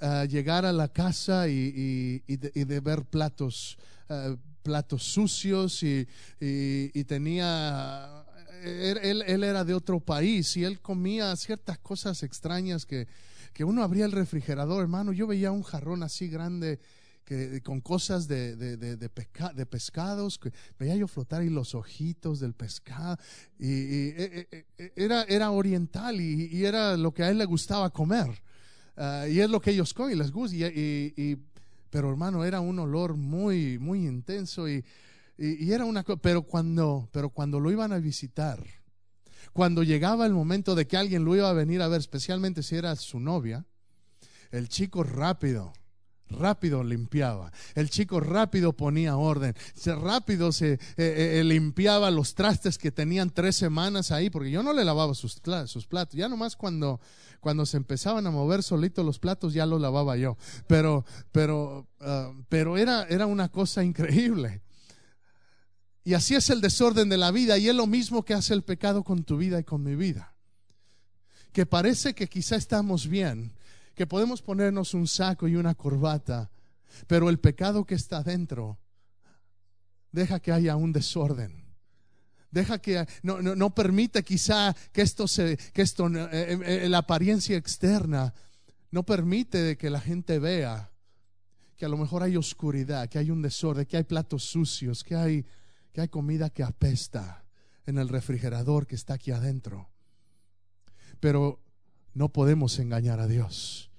uh, 0.00 0.24
llegar 0.26 0.64
a 0.64 0.72
la 0.72 0.88
casa 0.88 1.48
y, 1.48 2.22
y, 2.26 2.36
de, 2.36 2.80
ver 2.80 3.04
platos, 3.04 3.78
uh, 4.08 4.36
platos 4.62 5.02
sucios 5.02 5.82
y, 5.82 6.06
y 6.40 7.04
tenía 7.04 8.24
él, 8.62 9.22
él, 9.26 9.44
era 9.44 9.64
de 9.64 9.74
otro 9.74 10.00
país 10.00 10.56
y 10.56 10.64
él 10.64 10.80
comía 10.80 11.34
ciertas 11.36 11.78
cosas 11.78 12.22
extrañas 12.22 12.86
que, 12.86 13.08
que 13.52 13.64
uno 13.64 13.82
abría 13.82 14.04
el 14.04 14.12
refrigerador, 14.12 14.82
hermano. 14.82 15.12
Yo 15.12 15.26
veía 15.26 15.50
un 15.50 15.62
jarrón 15.62 16.02
así 16.02 16.28
grande 16.28 16.78
que, 17.24 17.60
con 17.62 17.80
cosas 17.80 18.28
de, 18.28 18.56
de, 18.56 18.76
de, 18.76 18.96
de, 18.96 19.66
pescados, 19.66 20.38
que 20.38 20.52
veía 20.78 20.96
yo 20.96 21.08
flotar 21.08 21.42
y 21.42 21.50
los 21.50 21.74
ojitos 21.74 22.40
del 22.40 22.54
pescado. 22.54 23.16
Y, 23.58 23.68
e, 23.68 24.48
e, 24.50 24.66
e, 24.78 24.92
era, 24.96 25.22
era 25.24 25.50
oriental 25.50 26.20
y, 26.20 26.64
era 26.64 26.96
lo 26.96 27.12
que 27.12 27.22
a 27.22 27.30
él 27.30 27.38
le 27.38 27.44
gustaba 27.44 27.90
comer. 27.90 28.42
Ah, 28.96 29.26
y 29.28 29.40
es 29.40 29.48
lo 29.48 29.60
que 29.60 29.70
ellos 29.70 29.94
comen 29.94 30.14
y 30.14 30.18
les 30.18 30.30
gusta. 30.30 30.56
Y, 30.56 31.38
pero 31.90 32.10
hermano, 32.10 32.44
era 32.44 32.60
un 32.60 32.78
olor 32.78 33.14
muy, 33.14 33.78
muy 33.78 34.06
intenso 34.06 34.68
y, 34.68 34.84
y, 35.38 35.72
era 35.72 35.84
una 35.84 36.02
pero 36.02 36.42
cuando, 36.42 37.08
pero 37.12 37.30
cuando 37.30 37.60
lo 37.60 37.70
iban 37.70 37.92
a 37.92 37.98
visitar, 37.98 38.62
cuando 39.52 39.82
llegaba 39.82 40.26
el 40.26 40.32
momento 40.32 40.74
de 40.74 40.86
que 40.86 40.96
alguien 40.96 41.24
lo 41.24 41.36
iba 41.36 41.48
a 41.50 41.52
venir 41.52 41.82
a 41.82 41.88
ver, 41.88 42.00
especialmente 42.00 42.62
si 42.62 42.76
era 42.76 42.96
su 42.96 43.20
novia, 43.20 43.66
el 44.50 44.68
chico 44.68 45.02
rápido, 45.02 45.72
rápido 46.32 46.82
limpiaba. 46.82 47.52
El 47.74 47.90
chico 47.90 48.20
rápido 48.20 48.72
ponía 48.72 49.16
orden. 49.16 49.54
Rápido 49.84 50.52
se 50.52 50.74
eh, 50.74 50.78
eh, 50.96 51.38
eh, 51.40 51.44
limpiaba 51.44 52.10
los 52.10 52.34
trastes 52.34 52.78
que 52.78 52.90
tenían 52.90 53.30
tres 53.30 53.56
semanas 53.56 54.10
ahí, 54.10 54.30
porque 54.30 54.50
yo 54.50 54.62
no 54.62 54.72
le 54.72 54.84
lavaba 54.84 55.14
sus, 55.14 55.40
sus 55.66 55.86
platos. 55.86 56.14
Ya 56.14 56.28
nomás 56.28 56.56
cuando, 56.56 57.00
cuando 57.40 57.66
se 57.66 57.76
empezaban 57.76 58.26
a 58.26 58.30
mover 58.30 58.62
solitos 58.62 59.04
los 59.04 59.18
platos, 59.18 59.54
ya 59.54 59.66
los 59.66 59.80
lavaba 59.80 60.16
yo. 60.16 60.36
Pero, 60.66 61.04
pero, 61.30 61.86
ah, 62.00 62.32
pero 62.48 62.76
era, 62.76 63.04
era 63.04 63.26
una 63.26 63.48
cosa 63.48 63.84
increíble. 63.84 64.62
Y 66.04 66.14
así 66.14 66.34
es 66.34 66.50
el 66.50 66.60
desorden 66.60 67.08
de 67.08 67.16
la 67.16 67.30
vida 67.30 67.58
y 67.58 67.68
es 67.68 67.74
lo 67.74 67.86
mismo 67.86 68.24
que 68.24 68.34
hace 68.34 68.54
el 68.54 68.62
pecado 68.62 69.04
con 69.04 69.22
tu 69.24 69.36
vida 69.36 69.60
y 69.60 69.64
con 69.64 69.82
mi 69.82 69.94
vida. 69.94 70.34
Que 71.52 71.66
parece 71.66 72.14
que 72.14 72.28
quizá 72.28 72.56
estamos 72.56 73.06
bien, 73.06 73.52
que 73.94 74.06
podemos 74.06 74.42
ponernos 74.42 74.94
un 74.94 75.06
saco 75.06 75.48
y 75.48 75.56
una 75.56 75.74
corbata, 75.74 76.50
pero 77.06 77.28
el 77.28 77.38
pecado 77.38 77.84
que 77.84 77.94
está 77.94 78.22
dentro 78.22 78.78
deja 80.10 80.40
que 80.40 80.52
haya 80.52 80.76
un 80.76 80.92
desorden. 80.92 81.62
Deja 82.50 82.78
que 82.78 83.06
no, 83.22 83.40
no, 83.40 83.74
permite 83.74 84.22
quizá 84.22 84.74
que 84.92 85.00
esto 85.00 85.26
se, 85.26 85.56
que 85.72 85.80
esto, 85.80 86.06
eh, 86.08 86.28
eh, 86.32 86.84
eh, 86.84 86.88
la 86.88 86.98
apariencia 86.98 87.56
externa 87.56 88.34
no 88.90 89.04
permite 89.04 89.78
que 89.78 89.88
la 89.88 90.00
gente 90.00 90.38
vea 90.38 90.90
que 91.76 91.86
a 91.86 91.88
lo 91.88 91.96
mejor 91.96 92.22
hay 92.22 92.36
oscuridad, 92.36 93.08
que 93.08 93.18
hay 93.18 93.30
un 93.30 93.40
desorden, 93.40 93.86
que 93.86 93.96
hay 93.96 94.04
platos 94.04 94.44
sucios, 94.44 95.02
que 95.02 95.16
hay 95.16 95.46
que 95.92 96.00
hay 96.00 96.08
comida 96.08 96.50
que 96.50 96.62
apesta 96.62 97.44
en 97.86 97.98
el 97.98 98.08
refrigerador 98.08 98.86
que 98.86 98.94
está 98.94 99.14
aquí 99.14 99.30
adentro. 99.30 99.90
Pero 101.20 101.60
no 102.14 102.28
podemos 102.28 102.78
engañar 102.78 103.20
a 103.20 103.26
Dios. 103.26 103.90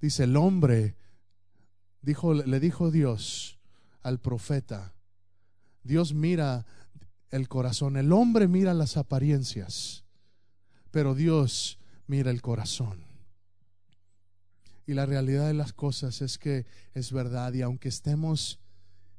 Dice 0.00 0.24
el 0.24 0.36
hombre, 0.36 0.96
dijo, 2.02 2.34
le 2.34 2.60
dijo 2.60 2.90
Dios 2.90 3.58
al 4.02 4.20
profeta, 4.20 4.94
Dios 5.82 6.14
mira 6.14 6.66
el 7.30 7.48
corazón, 7.48 7.96
el 7.96 8.12
hombre 8.12 8.48
mira 8.48 8.74
las 8.74 8.96
apariencias, 8.96 10.04
pero 10.90 11.14
Dios 11.14 11.78
mira 12.06 12.30
el 12.30 12.42
corazón. 12.42 13.04
Y 14.86 14.94
la 14.94 15.06
realidad 15.06 15.48
de 15.48 15.54
las 15.54 15.72
cosas 15.72 16.22
es 16.22 16.38
que 16.38 16.66
es 16.94 17.12
verdad, 17.12 17.52
y 17.52 17.62
aunque 17.62 17.88
estemos 17.88 18.60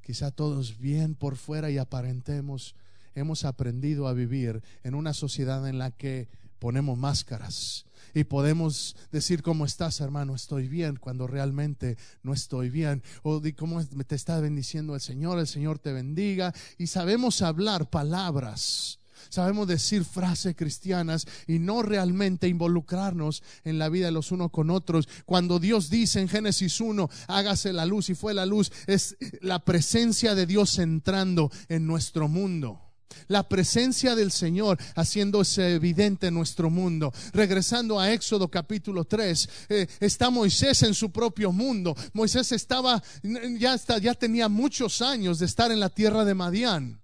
quizá 0.02 0.32
todos 0.32 0.80
bien 0.80 1.16
por 1.16 1.36
fuera 1.36 1.70
y 1.70 1.78
aparentemos, 1.78 2.76
hemos 3.14 3.44
aprendido 3.44 4.08
a 4.08 4.14
vivir 4.14 4.64
en 4.84 4.96
una 4.96 5.14
sociedad 5.14 5.68
en 5.68 5.78
la 5.78 5.92
que 5.92 6.30
ponemos 6.60 6.98
máscaras 6.98 7.86
y 8.14 8.24
podemos 8.24 8.96
decir 9.12 9.44
cómo 9.44 9.66
estás 9.66 10.00
hermano 10.02 10.36
estoy 10.36 10.68
bien 10.68 10.96
cuando 10.96 11.28
realmente 11.28 11.98
no 12.24 12.34
estoy 12.34 12.70
bien 12.70 13.04
o 13.24 13.42
cómo 13.58 13.84
te 13.86 14.16
está 14.16 14.40
bendiciendo 14.40 14.96
el 14.96 15.02
Señor 15.02 15.40
el 15.40 15.48
Señor 15.48 15.80
te 15.80 15.94
bendiga 15.94 16.54
y 16.78 16.88
sabemos 16.88 17.42
hablar 17.42 17.90
palabras 17.90 19.00
Sabemos 19.30 19.68
decir 19.68 20.06
frases 20.06 20.56
cristianas 20.56 21.26
y 21.48 21.60
no 21.60 21.82
realmente 21.82 22.48
involucrarnos 22.48 23.44
en 23.64 23.80
la 23.80 23.90
vida 23.90 24.06
de 24.06 24.12
los 24.12 24.32
unos 24.32 24.52
con 24.52 24.70
otros. 24.70 25.08
Cuando 25.26 25.60
Dios 25.60 25.90
dice 25.90 26.22
en 26.22 26.30
Génesis 26.30 26.80
1, 26.80 27.10
hágase 27.28 27.74
la 27.74 27.86
luz 27.86 28.10
y 28.10 28.16
fue 28.16 28.34
la 28.34 28.46
luz, 28.46 28.72
es 28.86 29.18
la 29.42 29.60
presencia 29.60 30.36
de 30.36 30.46
Dios 30.46 30.80
entrando 30.80 31.52
en 31.68 31.88
nuestro 31.88 32.28
mundo. 32.28 32.87
La 33.28 33.48
presencia 33.48 34.16
del 34.16 34.32
Señor 34.32 34.78
haciéndose 34.96 35.76
evidente 35.76 36.28
en 36.28 36.34
nuestro 36.34 36.70
mundo. 36.70 37.14
Regresando 37.34 38.00
a 38.00 38.12
Éxodo 38.12 38.50
capítulo 38.50 39.06
3, 39.06 39.50
eh, 39.70 39.88
está 40.00 40.30
Moisés 40.30 40.84
en 40.84 40.94
su 40.94 41.12
propio 41.12 41.52
mundo. 41.52 41.96
Moisés 42.14 42.52
estaba, 42.52 43.02
ya, 43.60 43.76
ya 44.00 44.14
tenía 44.14 44.50
muchos 44.50 45.02
años 45.02 45.40
de 45.40 45.46
estar 45.46 45.72
en 45.72 45.80
la 45.80 45.90
tierra 45.90 46.26
de 46.26 46.34
Madián. 46.34 47.02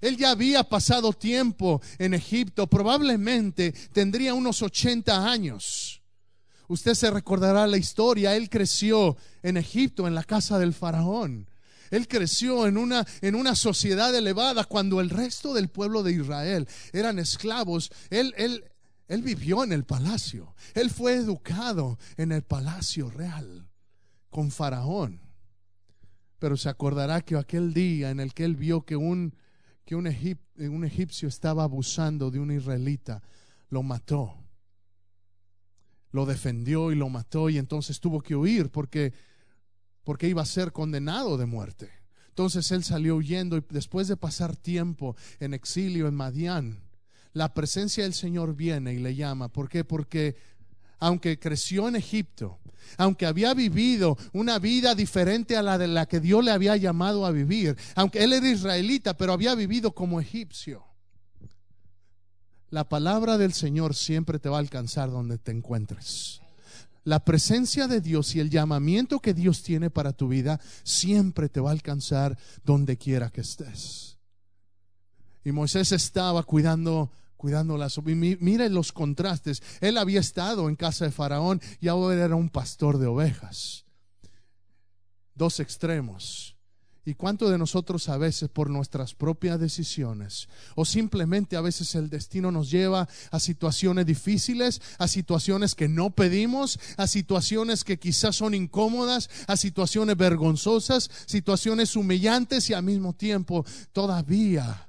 Él 0.00 0.18
ya 0.18 0.32
había 0.32 0.64
pasado 0.64 1.14
tiempo 1.14 1.80
en 1.98 2.12
Egipto, 2.12 2.66
probablemente 2.66 3.72
tendría 3.92 4.34
unos 4.34 4.60
80 4.60 5.30
años. 5.30 6.02
Usted 6.68 6.94
se 6.94 7.10
recordará 7.10 7.66
la 7.66 7.78
historia, 7.78 8.36
él 8.36 8.50
creció 8.50 9.16
en 9.42 9.56
Egipto, 9.56 10.06
en 10.06 10.14
la 10.14 10.24
casa 10.24 10.58
del 10.58 10.74
faraón. 10.74 11.48
Él 11.94 12.08
creció 12.08 12.66
en 12.66 12.76
una, 12.76 13.06
en 13.20 13.36
una 13.36 13.54
sociedad 13.54 14.12
elevada 14.14 14.64
cuando 14.64 15.00
el 15.00 15.10
resto 15.10 15.54
del 15.54 15.68
pueblo 15.68 16.02
de 16.02 16.12
Israel 16.12 16.68
eran 16.92 17.20
esclavos. 17.20 17.92
Él, 18.10 18.34
él, 18.36 18.64
él 19.06 19.22
vivió 19.22 19.62
en 19.62 19.72
el 19.72 19.84
palacio. 19.84 20.56
Él 20.74 20.90
fue 20.90 21.14
educado 21.14 21.98
en 22.16 22.32
el 22.32 22.42
palacio 22.42 23.10
real 23.10 23.68
con 24.28 24.50
faraón. 24.50 25.20
Pero 26.40 26.56
se 26.56 26.68
acordará 26.68 27.20
que 27.20 27.36
aquel 27.36 27.72
día 27.72 28.10
en 28.10 28.18
el 28.18 28.34
que 28.34 28.44
él 28.44 28.56
vio 28.56 28.84
que 28.84 28.96
un 28.96 29.34
que 29.84 29.94
un, 29.94 30.06
un 30.06 30.84
egipcio 30.84 31.28
estaba 31.28 31.62
abusando 31.62 32.30
de 32.30 32.40
un 32.40 32.50
israelita, 32.50 33.22
lo 33.68 33.82
mató. 33.82 34.34
Lo 36.10 36.26
defendió 36.26 36.90
y 36.90 36.96
lo 36.96 37.08
mató 37.08 37.50
y 37.50 37.58
entonces 37.58 38.00
tuvo 38.00 38.20
que 38.20 38.34
huir 38.34 38.70
porque, 38.70 39.12
porque 40.04 40.28
iba 40.28 40.42
a 40.42 40.46
ser 40.46 40.72
condenado 40.72 41.36
de 41.36 41.46
muerte. 41.46 41.90
Entonces 42.28 42.70
él 42.72 42.84
salió 42.84 43.16
huyendo 43.16 43.56
y 43.56 43.64
después 43.70 44.08
de 44.08 44.16
pasar 44.16 44.56
tiempo 44.56 45.16
en 45.40 45.54
exilio 45.54 46.08
en 46.08 46.14
Madián, 46.14 46.80
la 47.32 47.54
presencia 47.54 48.04
del 48.04 48.14
Señor 48.14 48.54
viene 48.54 48.94
y 48.94 48.98
le 48.98 49.14
llama. 49.14 49.48
¿Por 49.48 49.68
qué? 49.68 49.84
Porque 49.84 50.36
aunque 50.98 51.38
creció 51.38 51.88
en 51.88 51.96
Egipto, 51.96 52.58
aunque 52.96 53.26
había 53.26 53.54
vivido 53.54 54.16
una 54.32 54.58
vida 54.58 54.94
diferente 54.94 55.56
a 55.56 55.62
la 55.62 55.78
de 55.78 55.88
la 55.88 56.06
que 56.06 56.20
Dios 56.20 56.44
le 56.44 56.50
había 56.50 56.76
llamado 56.76 57.26
a 57.26 57.30
vivir, 57.30 57.76
aunque 57.94 58.22
él 58.22 58.32
era 58.32 58.48
israelita, 58.48 59.16
pero 59.16 59.32
había 59.32 59.54
vivido 59.54 59.92
como 59.92 60.20
egipcio. 60.20 60.84
La 62.70 62.88
palabra 62.88 63.38
del 63.38 63.52
Señor 63.52 63.94
siempre 63.94 64.38
te 64.38 64.48
va 64.48 64.56
a 64.56 64.60
alcanzar 64.60 65.10
donde 65.10 65.38
te 65.38 65.52
encuentres. 65.52 66.40
La 67.04 67.24
presencia 67.24 67.86
de 67.86 68.00
Dios 68.00 68.34
y 68.34 68.40
el 68.40 68.50
llamamiento 68.50 69.20
que 69.20 69.34
Dios 69.34 69.62
tiene 69.62 69.90
para 69.90 70.12
tu 70.12 70.28
vida 70.28 70.58
siempre 70.82 71.48
te 71.48 71.60
va 71.60 71.68
a 71.68 71.72
alcanzar 71.72 72.38
donde 72.64 72.96
quiera 72.96 73.30
que 73.30 73.42
estés. 73.42 74.16
Y 75.44 75.52
Moisés 75.52 75.92
estaba 75.92 76.42
cuidando 76.42 77.10
cuidando 77.36 77.76
las 77.76 78.02
Mire 78.02 78.70
los 78.70 78.90
contrastes. 78.90 79.62
Él 79.82 79.98
había 79.98 80.20
estado 80.20 80.66
en 80.70 80.76
casa 80.76 81.04
de 81.04 81.10
Faraón 81.10 81.60
y 81.78 81.88
ahora 81.88 82.24
era 82.24 82.36
un 82.36 82.48
pastor 82.48 82.96
de 82.96 83.06
ovejas. 83.06 83.84
Dos 85.34 85.60
extremos. 85.60 86.53
¿Y 87.06 87.14
cuánto 87.14 87.50
de 87.50 87.58
nosotros 87.58 88.08
a 88.08 88.16
veces 88.16 88.48
por 88.48 88.70
nuestras 88.70 89.14
propias 89.14 89.60
decisiones 89.60 90.48
o 90.74 90.86
simplemente 90.86 91.54
a 91.56 91.60
veces 91.60 91.94
el 91.94 92.08
destino 92.08 92.50
nos 92.50 92.70
lleva 92.70 93.08
a 93.30 93.40
situaciones 93.40 94.06
difíciles, 94.06 94.80
a 94.98 95.06
situaciones 95.06 95.74
que 95.74 95.86
no 95.86 96.10
pedimos, 96.10 96.80
a 96.96 97.06
situaciones 97.06 97.84
que 97.84 97.98
quizás 97.98 98.36
son 98.36 98.54
incómodas, 98.54 99.28
a 99.46 99.58
situaciones 99.58 100.16
vergonzosas, 100.16 101.10
situaciones 101.26 101.94
humillantes 101.94 102.70
y 102.70 102.74
al 102.74 102.84
mismo 102.84 103.12
tiempo 103.12 103.66
todavía 103.92 104.88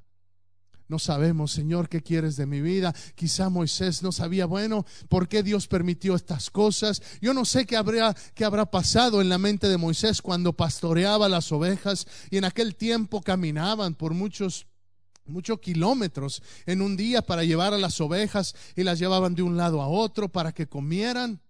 no 0.88 1.00
sabemos, 1.00 1.52
Señor, 1.52 1.90
qué 1.90 2.02
quieres 2.02 2.36
de 2.36 2.46
mi 2.46 2.62
vida. 2.62 2.94
Quizá 3.16 3.50
Moisés 3.50 4.04
no 4.04 4.12
sabía, 4.12 4.46
bueno, 4.46 4.86
¿por 5.10 5.28
qué 5.28 5.42
Dios 5.42 5.68
permitió 5.68 6.16
estas 6.16 6.52
cosas? 6.52 7.02
Yo 7.22 7.34
no 7.34 7.46
sé 7.46 7.66
qué 7.66 7.76
habrá, 7.76 8.16
qué 8.36 8.46
habrá 8.46 8.70
pasado 8.70 9.22
en 9.22 9.30
la 9.30 9.38
mente 9.38 9.68
de 9.68 9.78
Moisés 9.78 10.22
cuando 10.22 10.54
pastoreaba 10.54 11.28
las 11.28 11.52
ovejas 11.52 12.06
y 12.30 12.38
en 12.38 12.46
aquel 12.46 12.76
tiempo 12.76 13.22
caminaban 13.22 13.96
por 13.96 14.14
muchos 14.14 14.68
muchos 15.28 15.60
kilómetros 15.60 16.44
en 16.68 16.82
un 16.82 16.96
día 16.96 17.24
para 17.24 17.44
llevar 17.44 17.74
a 17.74 17.80
las 17.80 18.00
ovejas 18.00 18.56
y 18.76 18.84
las 18.84 19.00
llevaban 19.00 19.34
de 19.34 19.42
un 19.42 19.58
lado 19.58 19.82
a 19.82 19.88
otro 19.88 20.30
para 20.30 20.52
que 20.52 20.68
comieran. 20.68 21.42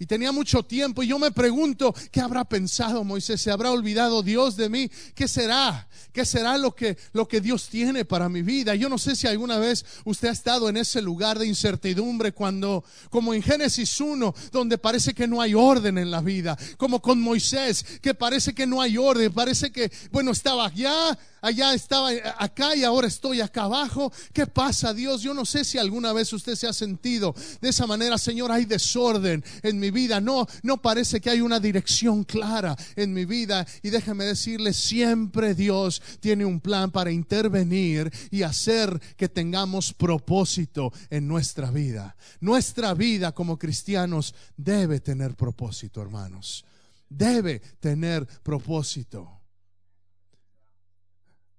Y 0.00 0.06
tenía 0.06 0.32
mucho 0.32 0.62
tiempo 0.62 1.02
y 1.02 1.08
yo 1.08 1.18
me 1.18 1.30
pregunto, 1.30 1.94
¿qué 2.10 2.22
habrá 2.22 2.42
pensado 2.46 3.04
Moisés? 3.04 3.42
¿Se 3.42 3.50
habrá 3.50 3.70
olvidado 3.70 4.22
Dios 4.22 4.56
de 4.56 4.70
mí? 4.70 4.90
¿Qué 5.14 5.28
será? 5.28 5.86
¿Qué 6.10 6.24
será 6.24 6.56
lo 6.56 6.74
que, 6.74 6.96
lo 7.12 7.28
que 7.28 7.42
Dios 7.42 7.68
tiene 7.68 8.06
para 8.06 8.30
mi 8.30 8.40
vida? 8.40 8.74
Yo 8.74 8.88
no 8.88 8.96
sé 8.96 9.14
si 9.14 9.26
alguna 9.26 9.58
vez 9.58 9.84
usted 10.06 10.28
ha 10.28 10.32
estado 10.32 10.70
en 10.70 10.78
ese 10.78 11.02
lugar 11.02 11.38
de 11.38 11.46
incertidumbre 11.46 12.32
cuando, 12.32 12.82
como 13.10 13.34
en 13.34 13.42
Génesis 13.42 14.00
1, 14.00 14.34
donde 14.50 14.78
parece 14.78 15.12
que 15.12 15.28
no 15.28 15.42
hay 15.42 15.54
orden 15.54 15.98
en 15.98 16.10
la 16.10 16.22
vida, 16.22 16.56
como 16.78 17.02
con 17.02 17.20
Moisés, 17.20 17.84
que 18.00 18.14
parece 18.14 18.54
que 18.54 18.66
no 18.66 18.80
hay 18.80 18.96
orden, 18.96 19.30
parece 19.30 19.70
que, 19.70 19.92
bueno, 20.10 20.30
estaba 20.30 20.64
allá, 20.64 21.18
allá 21.40 21.74
estaba 21.74 22.10
acá 22.38 22.74
y 22.76 22.84
ahora 22.84 23.08
estoy 23.08 23.40
acá 23.40 23.64
abajo. 23.64 24.12
¿Qué 24.32 24.46
pasa, 24.46 24.94
Dios? 24.94 25.22
Yo 25.22 25.34
no 25.34 25.44
sé 25.44 25.64
si 25.64 25.78
alguna 25.78 26.12
vez 26.12 26.32
usted 26.32 26.54
se 26.54 26.66
ha 26.66 26.72
sentido 26.72 27.34
de 27.60 27.68
esa 27.68 27.86
manera, 27.86 28.18
Señor, 28.18 28.52
hay 28.52 28.64
desorden 28.64 29.44
en 29.62 29.78
mi 29.78 29.90
vida. 29.90 30.20
No, 30.20 30.46
no 30.62 30.80
parece 30.80 31.20
que 31.20 31.30
hay 31.30 31.40
una 31.40 31.60
dirección 31.60 32.24
clara 32.24 32.76
en 32.96 33.12
mi 33.12 33.24
vida. 33.24 33.66
Y 33.82 33.90
déjeme 33.90 34.24
decirle, 34.24 34.72
siempre 34.72 35.54
Dios 35.54 36.02
tiene 36.20 36.44
un 36.44 36.60
plan 36.60 36.90
para 36.90 37.10
intervenir 37.10 38.10
y 38.30 38.42
hacer 38.42 39.00
que 39.16 39.28
tengamos 39.28 39.92
propósito 39.92 40.92
en 41.10 41.26
nuestra 41.26 41.70
vida. 41.70 42.16
Nuestra 42.40 42.94
vida 42.94 43.32
como 43.32 43.58
cristianos 43.58 44.34
debe 44.56 45.00
tener 45.00 45.34
propósito, 45.34 46.02
hermanos. 46.02 46.64
Debe 47.08 47.60
tener 47.80 48.26
propósito. 48.42 49.39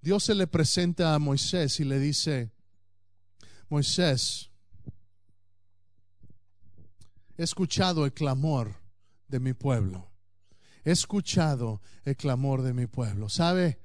Dios 0.02 0.24
se 0.24 0.36
le 0.36 0.48
presenta 0.48 1.14
a 1.14 1.20
Moisés 1.20 1.80
y 1.80 1.84
le 1.84 2.00
dice, 2.00 2.52
Moisés, 3.70 4.50
he 7.38 7.44
escuchado 7.44 8.06
el 8.06 8.14
clamor 8.14 8.76
de 9.28 9.40
mi 9.40 9.54
pueblo. 9.54 10.10
He 10.84 10.92
escuchado 10.92 11.82
el 12.04 12.18
clamor 12.18 12.64
de 12.64 12.74
mi 12.74 12.88
pueblo. 12.88 13.30
¿Sabe? 13.30 13.80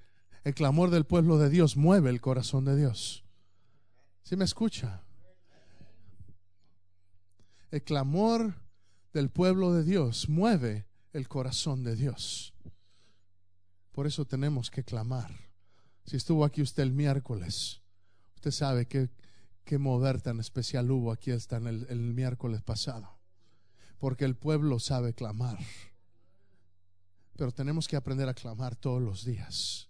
El 0.45 0.55
clamor 0.55 0.91
del 0.91 1.05
pueblo 1.05 1.39
de 1.39 1.51
Dios 1.51 1.77
mueve 1.77 2.09
el 2.09 2.21
corazón 2.21 2.65
de 2.65 2.77
Dios. 2.77 3.25
¿Sí 4.23 4.37
me 4.37 4.45
escucha? 4.45 5.03
El 7.71 7.83
clamor 7.83 8.55
del 9.13 9.29
pueblo 9.29 9.75
de 9.75 9.85
Dios 9.85 10.29
mueve 10.29 10.87
el 11.13 11.29
corazón 11.29 11.85
de 11.85 11.95
Dios. 11.95 12.55
Por 13.93 14.07
eso 14.07 14.25
tenemos 14.25 14.71
que 14.71 14.85
clamar. 14.85 15.31
Si 16.07 16.17
estuvo 16.17 16.45
aquí 16.45 16.63
usted 16.63 16.85
el 16.85 16.93
miércoles, 16.93 17.81
usted 18.37 18.53
sabe 18.53 18.87
qué, 18.87 19.11
qué 19.65 19.79
mover 19.79 20.23
tan 20.23 20.41
especial 20.41 20.91
hubo 20.91 21.13
aquí 21.13 21.33
hasta 21.33 21.57
el, 21.57 21.87
el 21.89 22.01
miércoles 22.15 22.63
pasado. 22.63 23.19
Porque 23.99 24.25
el 24.25 24.37
pueblo 24.37 24.79
sabe 24.79 25.15
clamar. 25.15 25.59
Pero 27.37 27.53
tenemos 27.53 27.89
que 27.89 27.97
aprender 27.97 28.29
a 28.29 28.35
clamar 28.35 28.77
todos 28.77 29.03
los 29.03 29.25
días 29.25 29.89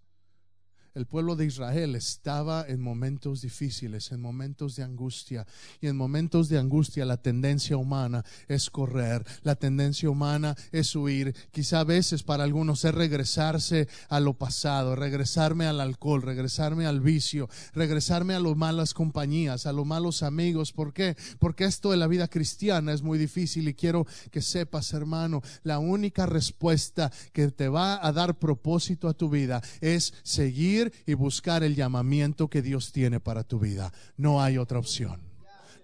el 0.97 1.05
pueblo 1.05 1.37
de 1.37 1.45
Israel 1.45 1.95
estaba 1.95 2.65
en 2.67 2.81
momentos 2.81 3.43
difíciles, 3.43 4.13
en 4.13 4.21
momentos 4.23 4.77
de 4.77 4.83
angustia. 4.83 5.47
Y 5.83 5.89
en 5.89 5.97
momentos 5.97 6.49
de 6.49 6.59
angustia 6.59 7.05
la 7.05 7.19
tendencia 7.19 7.77
humana 7.77 8.25
es 8.49 8.71
correr, 8.71 9.23
la 9.43 9.57
tendencia 9.57 10.09
humana 10.09 10.57
es 10.73 10.97
huir. 10.97 11.35
Quizá 11.51 11.81
a 11.81 11.85
veces 11.85 12.23
para 12.23 12.45
algunos 12.45 12.83
es 12.87 12.95
regresarse 12.95 13.89
a 14.09 14.21
lo 14.21 14.39
pasado, 14.39 14.97
regresarme 14.97 15.67
al 15.67 15.83
alcohol, 15.83 16.23
regresarme 16.23 16.87
al 16.87 17.03
vicio, 17.03 17.51
regresarme 17.75 18.35
a 18.35 18.41
las 18.41 18.57
malas 18.57 18.95
compañías, 18.95 19.67
a 19.67 19.75
los 19.75 19.85
malos 19.85 20.23
amigos. 20.23 20.73
¿Por 20.73 20.95
qué? 20.95 21.15
Porque 21.39 21.65
esto 21.67 21.91
de 21.91 21.99
la 21.99 22.07
vida 22.07 22.29
cristiana 22.29 22.95
es 22.95 23.03
muy 23.03 23.19
difícil 23.19 23.69
y 23.69 23.75
quiero 23.75 24.07
que 24.31 24.41
sepas, 24.41 24.95
hermano, 24.95 25.43
la 25.63 25.79
única 25.79 26.25
respuesta 26.25 27.13
que 27.35 27.49
te 27.49 27.69
va 27.69 28.05
a 28.05 28.13
dar 28.13 28.39
propósito 28.39 29.09
a 29.09 29.15
tu 29.15 29.29
vida 29.29 29.61
es 29.83 30.15
seguir 30.23 30.86
y 31.07 31.15
buscar 31.15 31.63
el 31.63 31.75
llamamiento 31.75 32.49
que 32.49 32.63
Dios 32.63 32.93
tiene 32.93 33.21
para 33.21 33.45
tu 33.45 33.59
vida. 33.59 33.93
No 34.17 34.43
hay 34.43 34.59
otra 34.59 34.79
opción. 34.79 35.21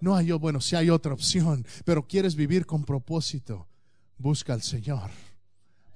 No 0.00 0.16
hay, 0.16 0.32
bueno, 0.32 0.60
si 0.60 0.74
hay 0.74 0.90
otra 0.90 1.12
opción, 1.12 1.64
pero 1.84 2.06
quieres 2.06 2.34
vivir 2.34 2.66
con 2.66 2.84
propósito, 2.84 3.68
busca 4.18 4.52
al 4.52 4.62
Señor. 4.62 5.10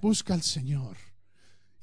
Busca 0.01 0.35
al 0.35 0.43
Señor 0.43 0.97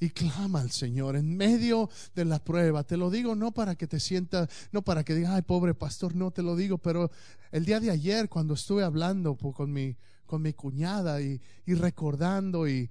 y 0.00 0.10
clama 0.10 0.60
al 0.60 0.70
Señor 0.70 1.16
en 1.16 1.36
medio 1.36 1.88
de 2.14 2.24
la 2.24 2.42
prueba. 2.42 2.84
Te 2.84 2.96
lo 2.96 3.10
digo 3.10 3.34
no 3.34 3.52
para 3.52 3.74
que 3.74 3.86
te 3.86 4.00
sientas, 4.00 4.48
no 4.72 4.82
para 4.82 5.04
que 5.04 5.14
digas, 5.14 5.32
ay, 5.32 5.42
pobre 5.42 5.74
pastor, 5.74 6.14
no 6.14 6.30
te 6.30 6.42
lo 6.42 6.56
digo, 6.56 6.78
pero 6.78 7.10
el 7.50 7.64
día 7.64 7.80
de 7.80 7.90
ayer 7.90 8.28
cuando 8.28 8.54
estuve 8.54 8.84
hablando 8.84 9.36
con 9.36 9.72
mi, 9.72 9.96
con 10.26 10.42
mi 10.42 10.52
cuñada 10.52 11.20
y, 11.20 11.40
recordando 11.66 12.68
y, 12.68 12.90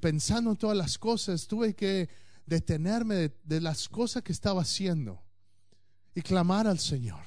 pensando 0.00 0.50
en 0.50 0.56
todas 0.56 0.76
las 0.76 0.98
cosas, 0.98 1.46
tuve 1.46 1.74
que 1.74 2.08
detenerme 2.48 3.32
de, 3.44 3.60
las 3.60 3.88
cosas 3.88 4.22
que 4.22 4.32
estaba 4.32 4.62
haciendo 4.62 5.22
y 6.14 6.22
clamar 6.22 6.66
al 6.66 6.78
Señor. 6.78 7.22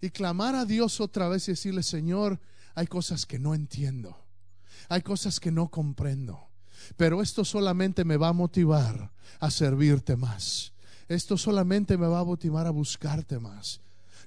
Y 0.00 0.10
clamar 0.10 0.54
a 0.54 0.64
Dios 0.64 1.00
otra 1.00 1.28
vez 1.28 1.48
y 1.48 1.52
decirle, 1.52 1.82
Señor, 1.82 2.40
hay 2.74 2.86
cosas 2.86 3.24
que 3.24 3.38
no 3.38 3.54
entiendo. 3.54 4.18
Hay 4.88 5.00
cosas 5.02 5.40
que 5.40 5.50
no 5.50 5.68
comprendo. 5.68 6.48
Pero 6.96 7.22
esto 7.22 7.44
solamente 7.44 8.04
me 8.04 8.16
va 8.16 8.28
a 8.28 8.32
motivar 8.32 9.12
a 9.40 9.50
servirte 9.50 10.16
más. 10.16 10.72
Esto 11.08 11.38
solamente 11.38 11.96
me 11.96 12.06
va 12.06 12.20
a 12.20 12.24
motivar 12.24 12.66
a 12.66 12.70
buscarte 12.70 13.38
más. 13.38 13.80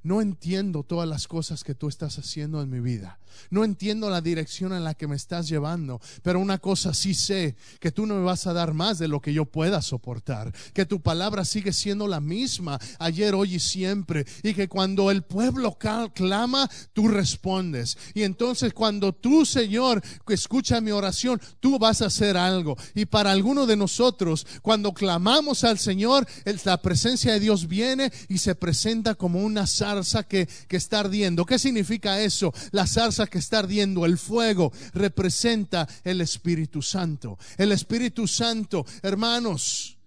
No 0.07 0.21
entiendo 0.21 0.83
todas 0.83 1.05
las 1.05 1.27
cosas 1.27 1.65
que 1.65 1.75
tú 1.75 1.89
estás 1.89 2.17
haciendo 2.17 2.61
en 2.61 2.69
mi 2.69 2.79
vida. 2.79 3.19
No 3.49 3.65
entiendo 3.65 4.09
la 4.09 4.21
dirección 4.21 4.71
en 4.71 4.85
la 4.85 4.93
que 4.93 5.05
me 5.05 5.17
estás 5.17 5.49
llevando. 5.49 5.99
Pero 6.23 6.39
una 6.39 6.59
cosa 6.59 6.93
sí 6.93 7.13
sé, 7.13 7.57
que 7.81 7.91
tú 7.91 8.05
no 8.05 8.15
me 8.15 8.23
vas 8.23 8.47
a 8.47 8.53
dar 8.53 8.73
más 8.73 8.99
de 8.99 9.09
lo 9.09 9.21
que 9.21 9.33
yo 9.33 9.43
pueda 9.43 9.81
soportar. 9.81 10.53
Que 10.73 10.85
tu 10.85 11.01
palabra 11.01 11.43
sigue 11.43 11.73
siendo 11.73 12.07
la 12.07 12.21
misma 12.21 12.79
ayer, 12.99 13.35
hoy 13.35 13.55
y 13.55 13.59
siempre. 13.59 14.25
Y 14.43 14.53
que 14.53 14.69
cuando 14.69 15.11
el 15.11 15.23
pueblo 15.23 15.77
clama, 16.13 16.69
tú 16.93 17.09
respondes. 17.09 17.97
Y 18.13 18.23
entonces 18.23 18.73
cuando 18.73 19.13
tú, 19.13 19.45
Señor, 19.45 20.01
escucha 20.29 20.79
mi 20.79 20.91
oración, 20.91 21.41
tú 21.59 21.77
vas 21.79 22.01
a 22.01 22.05
hacer 22.05 22.37
algo. 22.37 22.77
Y 22.95 23.07
para 23.07 23.31
alguno 23.31 23.65
de 23.65 23.75
nosotros, 23.75 24.47
cuando 24.61 24.93
clamamos 24.93 25.65
al 25.65 25.79
Señor, 25.79 26.25
la 26.63 26.81
presencia 26.81 27.33
de 27.33 27.41
Dios 27.41 27.67
viene 27.67 28.11
y 28.29 28.37
se 28.37 28.55
presenta 28.55 29.15
como 29.15 29.41
una 29.41 29.67
zarza 30.03 30.23
que, 30.23 30.47
que 30.67 30.77
está 30.77 30.99
ardiendo. 30.99 31.45
¿Qué 31.45 31.59
significa 31.59 32.21
eso? 32.21 32.53
La 32.71 32.87
zarza 32.87 33.27
que 33.27 33.39
está 33.39 33.59
ardiendo, 33.59 34.05
el 34.05 34.17
fuego, 34.17 34.71
representa 34.93 35.87
el 36.03 36.21
Espíritu 36.21 36.81
Santo. 36.81 37.37
El 37.57 37.71
Espíritu 37.71 38.27
Santo, 38.27 38.85
hermanos, 39.01 39.97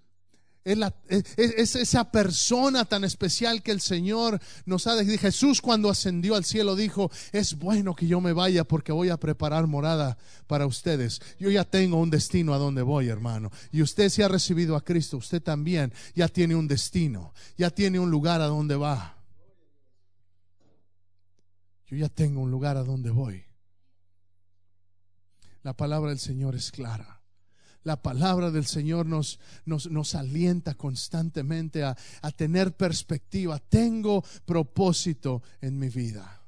es, 0.65 1.77
esa 1.77 2.11
persona 2.11 2.85
tan 2.85 3.05
especial 3.05 3.63
que 3.63 3.71
el 3.71 3.81
Señor 3.81 4.41
nos 4.67 4.87
ha 4.87 4.95
dejado. 4.95 5.19
Jesús 5.19 5.61
cuando 5.61 5.89
ascendió 5.91 6.35
al 6.35 6.45
cielo 6.45 6.77
dijo, 6.77 7.11
es 7.33 7.59
bueno 7.59 7.95
que 7.95 8.07
yo 8.07 8.21
me 8.21 8.33
vaya 8.33 8.65
porque 8.65 8.93
voy 8.93 9.09
a 9.09 9.19
preparar 9.19 9.67
morada 9.67 10.19
para 10.47 10.67
ustedes. 10.67 11.21
Yo 11.39 11.51
ya 11.51 11.65
tengo 11.65 11.97
un 11.99 12.11
destino 12.11 12.55
a 12.55 12.59
donde 12.59 12.83
voy, 12.83 13.09
hermano. 13.09 13.51
Y 13.73 13.83
usted 13.83 14.11
si 14.11 14.23
ha 14.23 14.29
recibido 14.29 14.77
a 14.77 14.85
Cristo, 14.85 15.17
usted 15.17 15.43
también 15.43 15.93
ya 16.15 16.29
tiene 16.29 16.55
un 16.55 16.69
destino, 16.69 17.33
ya 17.57 17.71
tiene 17.71 17.99
un 17.99 18.11
lugar 18.11 18.41
a 18.41 18.47
donde 18.47 18.77
va. 18.77 19.20
Yo 21.91 21.97
ya 21.97 22.09
tengo 22.09 22.41
un 22.41 22.53
lugar 22.53 22.77
a 22.77 22.85
donde 22.85 23.11
voy. 23.11 23.45
La 25.63 25.77
palabra 25.77 26.11
del 26.11 26.21
Señor 26.21 26.55
es 26.55 26.71
clara. 26.71 27.21
La 27.83 28.01
palabra 28.01 28.53
del 28.53 28.65
Señor 28.65 29.07
nos, 29.07 29.41
nos, 29.65 29.91
nos 29.91 30.15
alienta 30.15 30.75
constantemente 30.75 31.83
a, 31.83 31.97
a 32.23 32.31
tener 32.31 32.77
perspectiva. 32.77 33.59
Tengo 33.59 34.23
propósito 34.45 35.43
en 35.61 35.81
mi 35.81 35.89
vida. 35.89 36.43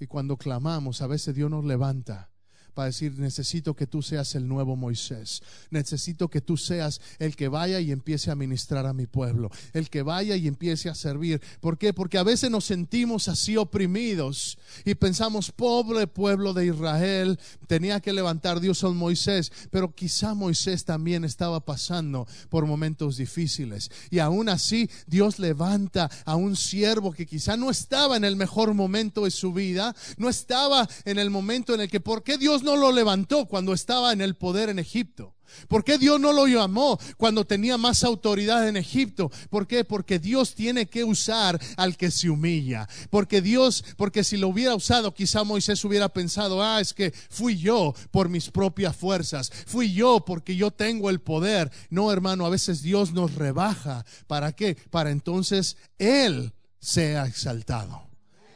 Y 0.00 0.06
cuando 0.06 0.38
clamamos, 0.38 1.02
a 1.02 1.06
veces 1.06 1.34
Dios 1.34 1.50
nos 1.50 1.64
levanta 1.64 2.30
para 2.76 2.88
decir, 2.88 3.18
necesito 3.18 3.74
que 3.74 3.86
tú 3.86 4.02
seas 4.02 4.34
el 4.34 4.46
nuevo 4.46 4.76
Moisés. 4.76 5.42
Necesito 5.70 6.28
que 6.28 6.42
tú 6.42 6.58
seas 6.58 7.00
el 7.18 7.34
que 7.34 7.48
vaya 7.48 7.80
y 7.80 7.90
empiece 7.90 8.30
a 8.30 8.34
ministrar 8.34 8.84
a 8.84 8.92
mi 8.92 9.06
pueblo. 9.06 9.50
El 9.72 9.88
que 9.88 10.02
vaya 10.02 10.36
y 10.36 10.46
empiece 10.46 10.90
a 10.90 10.94
servir. 10.94 11.40
¿Por 11.60 11.78
qué? 11.78 11.94
Porque 11.94 12.18
a 12.18 12.22
veces 12.22 12.50
nos 12.50 12.66
sentimos 12.66 13.28
así 13.28 13.56
oprimidos 13.56 14.58
y 14.84 14.94
pensamos, 14.94 15.52
pobre 15.52 16.06
pueblo 16.06 16.52
de 16.52 16.66
Israel, 16.66 17.40
tenía 17.66 18.00
que 18.00 18.12
levantar 18.12 18.60
Dios 18.60 18.84
a 18.84 18.90
Moisés. 18.90 19.50
Pero 19.70 19.94
quizá 19.94 20.34
Moisés 20.34 20.84
también 20.84 21.24
estaba 21.24 21.64
pasando 21.64 22.28
por 22.50 22.66
momentos 22.66 23.16
difíciles. 23.16 23.90
Y 24.10 24.18
aún 24.18 24.50
así 24.50 24.90
Dios 25.06 25.38
levanta 25.38 26.10
a 26.26 26.36
un 26.36 26.56
siervo 26.56 27.10
que 27.12 27.24
quizá 27.24 27.56
no 27.56 27.70
estaba 27.70 28.18
en 28.18 28.24
el 28.26 28.36
mejor 28.36 28.74
momento 28.74 29.24
de 29.24 29.30
su 29.30 29.54
vida, 29.54 29.96
no 30.18 30.28
estaba 30.28 30.86
en 31.06 31.18
el 31.18 31.30
momento 31.30 31.72
en 31.72 31.80
el 31.80 31.88
que, 31.88 32.00
¿por 32.00 32.22
qué 32.22 32.36
Dios 32.36 32.65
no 32.66 32.76
lo 32.76 32.92
levantó 32.92 33.46
cuando 33.46 33.72
estaba 33.72 34.12
en 34.12 34.20
el 34.20 34.34
poder 34.34 34.68
en 34.68 34.78
Egipto? 34.78 35.36
¿Por 35.68 35.84
qué 35.84 35.98
Dios 35.98 36.20
no 36.20 36.32
lo 36.32 36.48
llamó 36.48 36.98
cuando 37.16 37.46
tenía 37.46 37.78
más 37.78 38.02
autoridad 38.02 38.68
en 38.68 38.76
Egipto? 38.76 39.30
¿Por 39.48 39.68
qué? 39.68 39.84
Porque 39.84 40.18
Dios 40.18 40.56
tiene 40.56 40.86
que 40.86 41.04
usar 41.04 41.60
al 41.76 41.96
que 41.96 42.10
se 42.10 42.28
humilla. 42.28 42.88
Porque 43.08 43.40
Dios, 43.40 43.84
porque 43.96 44.24
si 44.24 44.36
lo 44.36 44.48
hubiera 44.48 44.74
usado, 44.74 45.14
quizá 45.14 45.44
Moisés 45.44 45.84
hubiera 45.84 46.08
pensado, 46.08 46.62
ah, 46.62 46.80
es 46.80 46.92
que 46.92 47.12
fui 47.30 47.56
yo 47.56 47.94
por 48.10 48.28
mis 48.28 48.50
propias 48.50 48.96
fuerzas, 48.96 49.52
fui 49.66 49.92
yo 49.92 50.24
porque 50.24 50.56
yo 50.56 50.72
tengo 50.72 51.08
el 51.08 51.20
poder. 51.20 51.70
No, 51.88 52.12
hermano, 52.12 52.44
a 52.44 52.50
veces 52.50 52.82
Dios 52.82 53.12
nos 53.12 53.36
rebaja. 53.36 54.04
¿Para 54.26 54.52
qué? 54.52 54.76
Para 54.90 55.10
entonces 55.10 55.76
Él 55.98 56.52
sea 56.80 57.26
exaltado. 57.26 58.02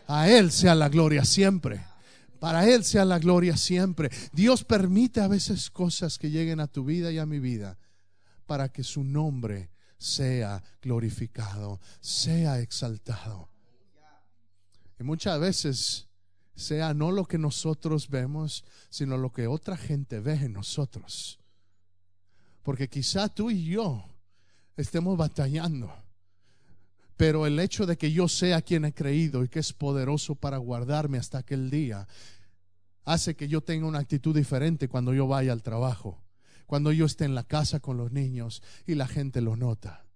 A 0.08 0.28
Él 0.28 0.50
sea 0.50 0.74
la 0.74 0.88
gloria 0.88 1.24
siempre. 1.24 1.89
Para 2.40 2.66
Él 2.66 2.84
sea 2.84 3.04
la 3.04 3.18
gloria 3.18 3.56
siempre. 3.56 4.10
Dios 4.32 4.64
permite 4.64 5.20
a 5.20 5.28
veces 5.28 5.70
cosas 5.70 6.18
que 6.18 6.30
lleguen 6.30 6.58
a 6.58 6.66
tu 6.66 6.84
vida 6.84 7.12
y 7.12 7.18
a 7.18 7.26
mi 7.26 7.38
vida 7.38 7.78
para 8.46 8.70
que 8.70 8.82
su 8.82 9.04
nombre 9.04 9.70
sea 9.98 10.64
glorificado, 10.80 11.78
sea 12.00 12.58
exaltado. 12.58 13.50
Y 14.98 15.04
muchas 15.04 15.38
veces 15.38 16.08
sea 16.54 16.94
no 16.94 17.12
lo 17.12 17.26
que 17.26 17.38
nosotros 17.38 18.08
vemos, 18.08 18.64
sino 18.88 19.18
lo 19.18 19.32
que 19.32 19.46
otra 19.46 19.76
gente 19.76 20.20
ve 20.20 20.34
en 20.34 20.54
nosotros. 20.54 21.38
Porque 22.62 22.88
quizá 22.88 23.28
tú 23.28 23.50
y 23.50 23.64
yo 23.64 24.04
estemos 24.76 25.16
batallando 25.16 25.92
pero 27.20 27.46
el 27.46 27.60
hecho 27.60 27.84
de 27.84 27.98
que 27.98 28.12
yo 28.12 28.28
sea 28.28 28.62
quien 28.62 28.86
he 28.86 28.94
creído 28.94 29.44
y 29.44 29.48
que 29.50 29.58
es 29.58 29.74
poderoso 29.74 30.36
para 30.36 30.56
guardarme 30.56 31.18
hasta 31.18 31.36
aquel 31.36 31.68
día, 31.68 32.08
hace 33.04 33.36
que 33.36 33.46
yo 33.46 33.60
tenga 33.60 33.86
una 33.86 33.98
actitud 33.98 34.34
diferente 34.34 34.88
cuando 34.88 35.12
yo 35.12 35.26
vaya 35.26 35.52
al 35.52 35.62
trabajo, 35.62 36.24
cuando 36.64 36.92
yo 36.92 37.04
esté 37.04 37.26
en 37.26 37.34
la 37.34 37.44
casa 37.44 37.78
con 37.78 37.98
los 37.98 38.10
niños 38.10 38.62
y 38.86 38.94
la 38.94 39.06
gente 39.06 39.42
lo 39.42 39.54
nota 39.54 40.06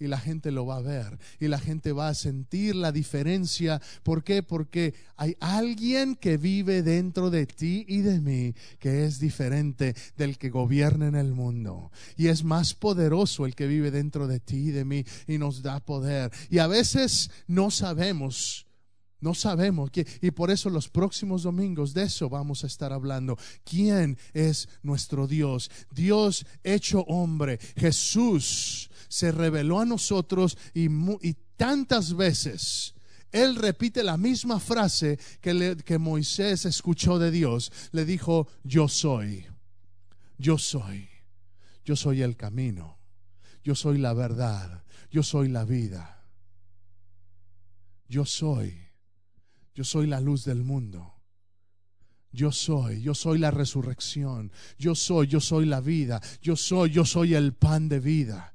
y 0.00 0.08
la 0.08 0.18
gente 0.18 0.50
lo 0.50 0.66
va 0.66 0.78
a 0.78 0.82
ver 0.82 1.18
y 1.38 1.46
la 1.46 1.58
gente 1.58 1.92
va 1.92 2.08
a 2.08 2.14
sentir 2.14 2.74
la 2.74 2.90
diferencia. 2.90 3.80
¿Por 4.02 4.24
qué? 4.24 4.42
Porque 4.42 4.94
hay 5.16 5.36
alguien 5.38 6.16
que 6.16 6.38
vive 6.38 6.82
dentro 6.82 7.30
de 7.30 7.46
ti 7.46 7.84
y 7.86 7.98
de 7.98 8.20
mí 8.20 8.54
que 8.78 9.04
es 9.04 9.20
diferente 9.20 9.94
del 10.16 10.38
que 10.38 10.50
gobierna 10.50 11.06
en 11.06 11.16
el 11.16 11.32
mundo. 11.32 11.92
Y 12.16 12.28
es 12.28 12.42
más 12.42 12.74
poderoso 12.74 13.46
el 13.46 13.54
que 13.54 13.66
vive 13.66 13.90
dentro 13.90 14.26
de 14.26 14.40
ti 14.40 14.68
y 14.68 14.70
de 14.70 14.84
mí 14.84 15.04
y 15.28 15.38
nos 15.38 15.62
da 15.62 15.80
poder. 15.80 16.32
Y 16.48 16.58
a 16.58 16.66
veces 16.66 17.30
no 17.46 17.70
sabemos. 17.70 18.66
No 19.20 19.34
sabemos 19.34 19.90
que, 19.90 20.06
y 20.22 20.30
por 20.30 20.50
eso 20.50 20.70
los 20.70 20.88
próximos 20.88 21.42
domingos 21.42 21.92
de 21.92 22.04
eso 22.04 22.28
vamos 22.30 22.64
a 22.64 22.66
estar 22.66 22.92
hablando. 22.92 23.36
¿Quién 23.64 24.16
es 24.32 24.68
nuestro 24.82 25.26
Dios? 25.26 25.70
Dios 25.90 26.46
hecho 26.64 27.00
hombre, 27.02 27.58
Jesús 27.76 28.90
se 29.08 29.30
reveló 29.30 29.80
a 29.80 29.84
nosotros 29.84 30.56
y, 30.72 30.88
tantas 31.56 32.16
veces 32.16 32.94
él 33.32 33.56
repite 33.56 34.02
la 34.02 34.16
misma 34.16 34.58
frase 34.58 35.18
que, 35.42 35.76
que 35.84 35.98
Moisés 35.98 36.64
escuchó 36.64 37.18
de 37.18 37.30
Dios. 37.30 37.70
Le 37.92 38.06
dijo, 38.06 38.48
yo 38.64 38.88
soy, 38.88 39.44
yo 40.38 40.56
soy, 40.56 41.06
yo 41.84 41.96
soy 41.96 42.22
el 42.22 42.36
camino, 42.36 42.98
yo 43.62 43.74
soy 43.74 43.98
la 43.98 44.14
verdad, 44.14 44.84
yo 45.10 45.22
soy 45.22 45.48
la 45.48 45.64
vida, 45.64 46.24
yo 48.08 48.24
soy, 48.24 48.89
yo 49.80 49.84
soy 49.84 50.06
la 50.06 50.20
luz 50.20 50.44
del 50.44 50.62
mundo. 50.62 51.14
Yo 52.32 52.52
soy, 52.52 53.00
yo 53.00 53.14
soy 53.14 53.38
la 53.38 53.50
resurrección, 53.50 54.52
yo 54.78 54.94
soy, 54.94 55.26
yo 55.26 55.40
soy 55.40 55.64
la 55.64 55.80
vida, 55.80 56.20
yo 56.42 56.54
soy, 56.54 56.90
yo 56.90 57.06
soy 57.06 57.34
el 57.34 57.54
pan 57.54 57.88
de 57.88 57.98
vida 57.98 58.52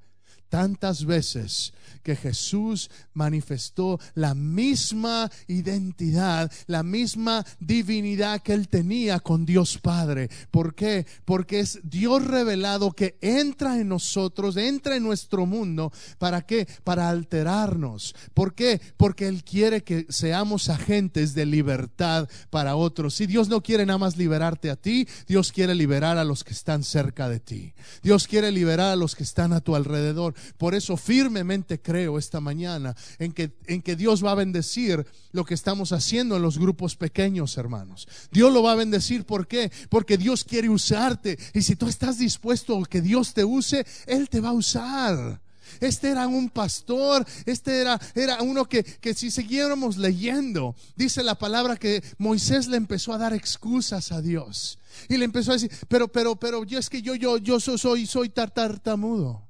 tantas 0.50 1.06
veces 1.06 1.74
que 2.04 2.16
Jesús 2.16 2.90
manifestó 3.14 4.00
la 4.14 4.36
misma 4.36 5.32
identidad, 5.48 6.52
la 6.68 6.84
misma 6.84 7.46
divinidad 7.60 8.42
que 8.42 8.54
él 8.54 8.68
tenía 8.68 9.20
con 9.20 9.46
Dios 9.46 9.80
Padre. 9.80 10.30
¿Por 10.52 10.76
qué? 10.76 11.06
Porque 11.26 11.60
es 11.60 11.80
Dios 11.84 12.24
revelado 12.26 12.92
que 12.92 13.18
entra 13.22 13.80
en 13.80 13.90
nosotros, 13.90 14.58
entra 14.58 14.96
en 14.96 15.04
nuestro 15.04 15.46
mundo. 15.46 15.92
¿Para 16.18 16.42
qué? 16.44 16.68
Para 16.84 17.10
alterarnos. 17.10 18.16
¿Por 18.34 18.54
qué? 18.54 18.80
Porque 18.98 19.28
Él 19.28 19.44
quiere 19.44 19.84
que 19.84 20.06
seamos 20.10 20.70
agentes 20.70 21.34
de 21.34 21.46
libertad 21.46 22.30
para 22.50 22.76
otros. 22.76 23.16
Si 23.16 23.26
Dios 23.26 23.50
no 23.50 23.62
quiere 23.62 23.86
nada 23.86 23.98
más 23.98 24.18
liberarte 24.18 24.70
a 24.70 24.76
ti, 24.76 25.08
Dios 25.28 25.52
quiere 25.52 25.74
liberar 25.76 26.18
a 26.18 26.24
los 26.24 26.44
que 26.44 26.54
están 26.54 26.84
cerca 26.84 27.30
de 27.30 27.40
ti. 27.40 27.74
Dios 28.04 28.28
quiere 28.28 28.52
liberar 28.52 28.92
a 28.92 28.96
los 28.96 29.16
que 29.16 29.24
están 29.24 29.54
a 29.54 29.62
tu 29.62 29.76
alrededor. 29.76 30.35
Por 30.58 30.76
eso 30.76 30.98
firmemente 30.98 31.82
creo 31.82 32.18
esta 32.18 32.40
mañana 32.40 32.96
en 33.20 33.32
que, 33.32 33.52
en 33.68 33.82
que 33.82 33.96
Dios 33.96 34.24
va 34.24 34.32
a 34.32 34.36
bendecir 34.36 35.06
lo 35.32 35.46
que 35.46 35.54
estamos 35.54 35.92
haciendo 35.92 36.36
en 36.36 36.42
los 36.42 36.58
grupos 36.58 36.96
pequeños, 36.96 37.58
hermanos. 37.58 38.08
Dios 38.32 38.54
lo 38.54 38.64
va 38.64 38.74
a 38.74 38.76
bendecir, 38.76 39.26
¿por 39.26 39.48
qué? 39.48 39.72
Porque 39.90 40.18
Dios 40.18 40.44
quiere 40.44 40.70
usarte. 40.70 41.38
Y 41.54 41.62
si 41.62 41.76
tú 41.76 41.88
estás 41.88 42.18
dispuesto 42.18 42.78
a 42.78 42.86
que 42.86 43.02
Dios 43.02 43.34
te 43.34 43.44
use, 43.44 43.86
Él 44.08 44.30
te 44.30 44.42
va 44.42 44.50
a 44.50 44.54
usar. 44.54 45.42
Este 45.80 46.10
era 46.10 46.28
un 46.28 46.50
pastor, 46.50 47.26
este 47.46 47.82
era, 47.82 48.00
era 48.14 48.42
uno 48.42 48.66
que, 48.66 48.84
que, 48.84 49.14
si 49.14 49.32
siguiéramos 49.32 49.98
leyendo, 49.98 50.76
dice 50.96 51.24
la 51.24 51.36
palabra 51.36 51.76
que 51.76 52.04
Moisés 52.18 52.68
le 52.68 52.78
empezó 52.78 53.14
a 53.14 53.18
dar 53.18 53.34
excusas 53.34 54.12
a 54.12 54.22
Dios. 54.22 54.80
Y 55.10 55.18
le 55.18 55.26
empezó 55.26 55.52
a 55.52 55.56
decir, 55.56 55.72
pero, 55.88 56.08
pero, 56.08 56.36
pero 56.38 56.64
yo 56.64 56.80
es 56.80 56.90
que 56.90 57.02
yo, 57.02 57.16
yo, 57.16 57.38
yo 57.38 57.60
soy, 57.60 58.06
soy 58.06 58.30
tartamudo. 58.30 59.45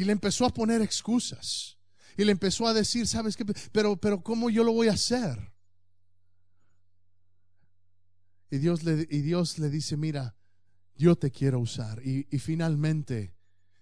Y 0.00 0.04
le 0.04 0.12
empezó 0.12 0.46
a 0.46 0.48
poner 0.48 0.80
excusas. 0.80 1.76
Y 2.16 2.24
le 2.24 2.32
empezó 2.32 2.66
a 2.66 2.72
decir, 2.72 3.06
¿sabes 3.06 3.36
qué? 3.36 3.44
Pero, 3.70 3.98
pero 3.98 4.22
¿cómo 4.22 4.48
yo 4.48 4.64
lo 4.64 4.72
voy 4.72 4.88
a 4.88 4.92
hacer? 4.92 5.52
Y 8.50 8.56
Dios 8.56 8.82
le, 8.82 9.06
y 9.10 9.20
Dios 9.20 9.58
le 9.58 9.68
dice, 9.68 9.98
mira, 9.98 10.34
yo 10.96 11.16
te 11.16 11.30
quiero 11.30 11.60
usar. 11.60 12.00
Y, 12.02 12.24
finalmente, 12.38 13.34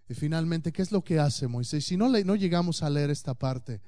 y 0.08 0.14
finalmente, 0.14 0.72
¿qué 0.72 0.82
es 0.82 0.90
lo 0.90 1.04
que 1.04 1.20
hace 1.20 1.46
Moisés? 1.46 1.84
Si 1.84 1.96
no, 1.96 2.08
le, 2.08 2.24
no 2.24 2.34
llegamos 2.34 2.82
a 2.82 2.90
leer 2.90 3.10
esta 3.10 3.34
parte, 3.34 3.80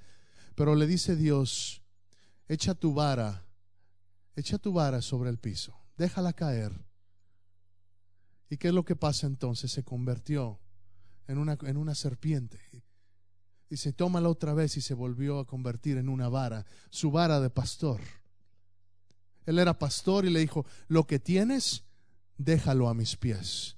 pero 0.55 0.77
le 0.77 0.87
dice 0.87 1.17
Dios, 1.17 1.83
echa 2.47 2.77
tu 2.77 2.95
vara, 2.95 3.45
echa 4.37 4.57
tu 4.57 4.73
vara 4.73 5.03
sobre 5.03 5.31
el 5.31 5.39
piso, 5.39 5.77
déjala 5.97 6.33
caer. 6.33 6.87
¿Y 8.49 8.57
qué 8.57 8.69
es 8.69 8.75
lo 8.75 8.85
que 8.85 8.95
pasa 8.95 9.27
entonces? 9.27 9.73
Se 9.73 9.83
convirtió 9.83 10.61
en 11.31 11.39
una, 11.39 11.57
en 11.63 11.77
una 11.77 11.95
serpiente. 11.95 12.59
Y 13.69 13.77
se 13.77 13.93
toma 13.93 14.21
la 14.21 14.29
otra 14.29 14.53
vez 14.53 14.77
y 14.77 14.81
se 14.81 14.95
volvió 14.95 15.39
a 15.39 15.47
convertir 15.47 15.97
en 15.97 16.09
una 16.09 16.29
vara, 16.29 16.67
su 16.91 17.11
vara 17.11 17.41
de 17.41 17.51
pastor. 17.51 18.01
Él 19.47 19.59
era 19.59 19.79
pastor 19.79 20.25
y 20.25 20.31
le 20.31 20.41
dijo, 20.41 20.67
lo 20.89 21.07
que 21.07 21.19
tienes, 21.21 21.85
déjalo 22.37 22.89
a 22.89 22.95
mis 22.95 23.17
pies. 23.17 23.77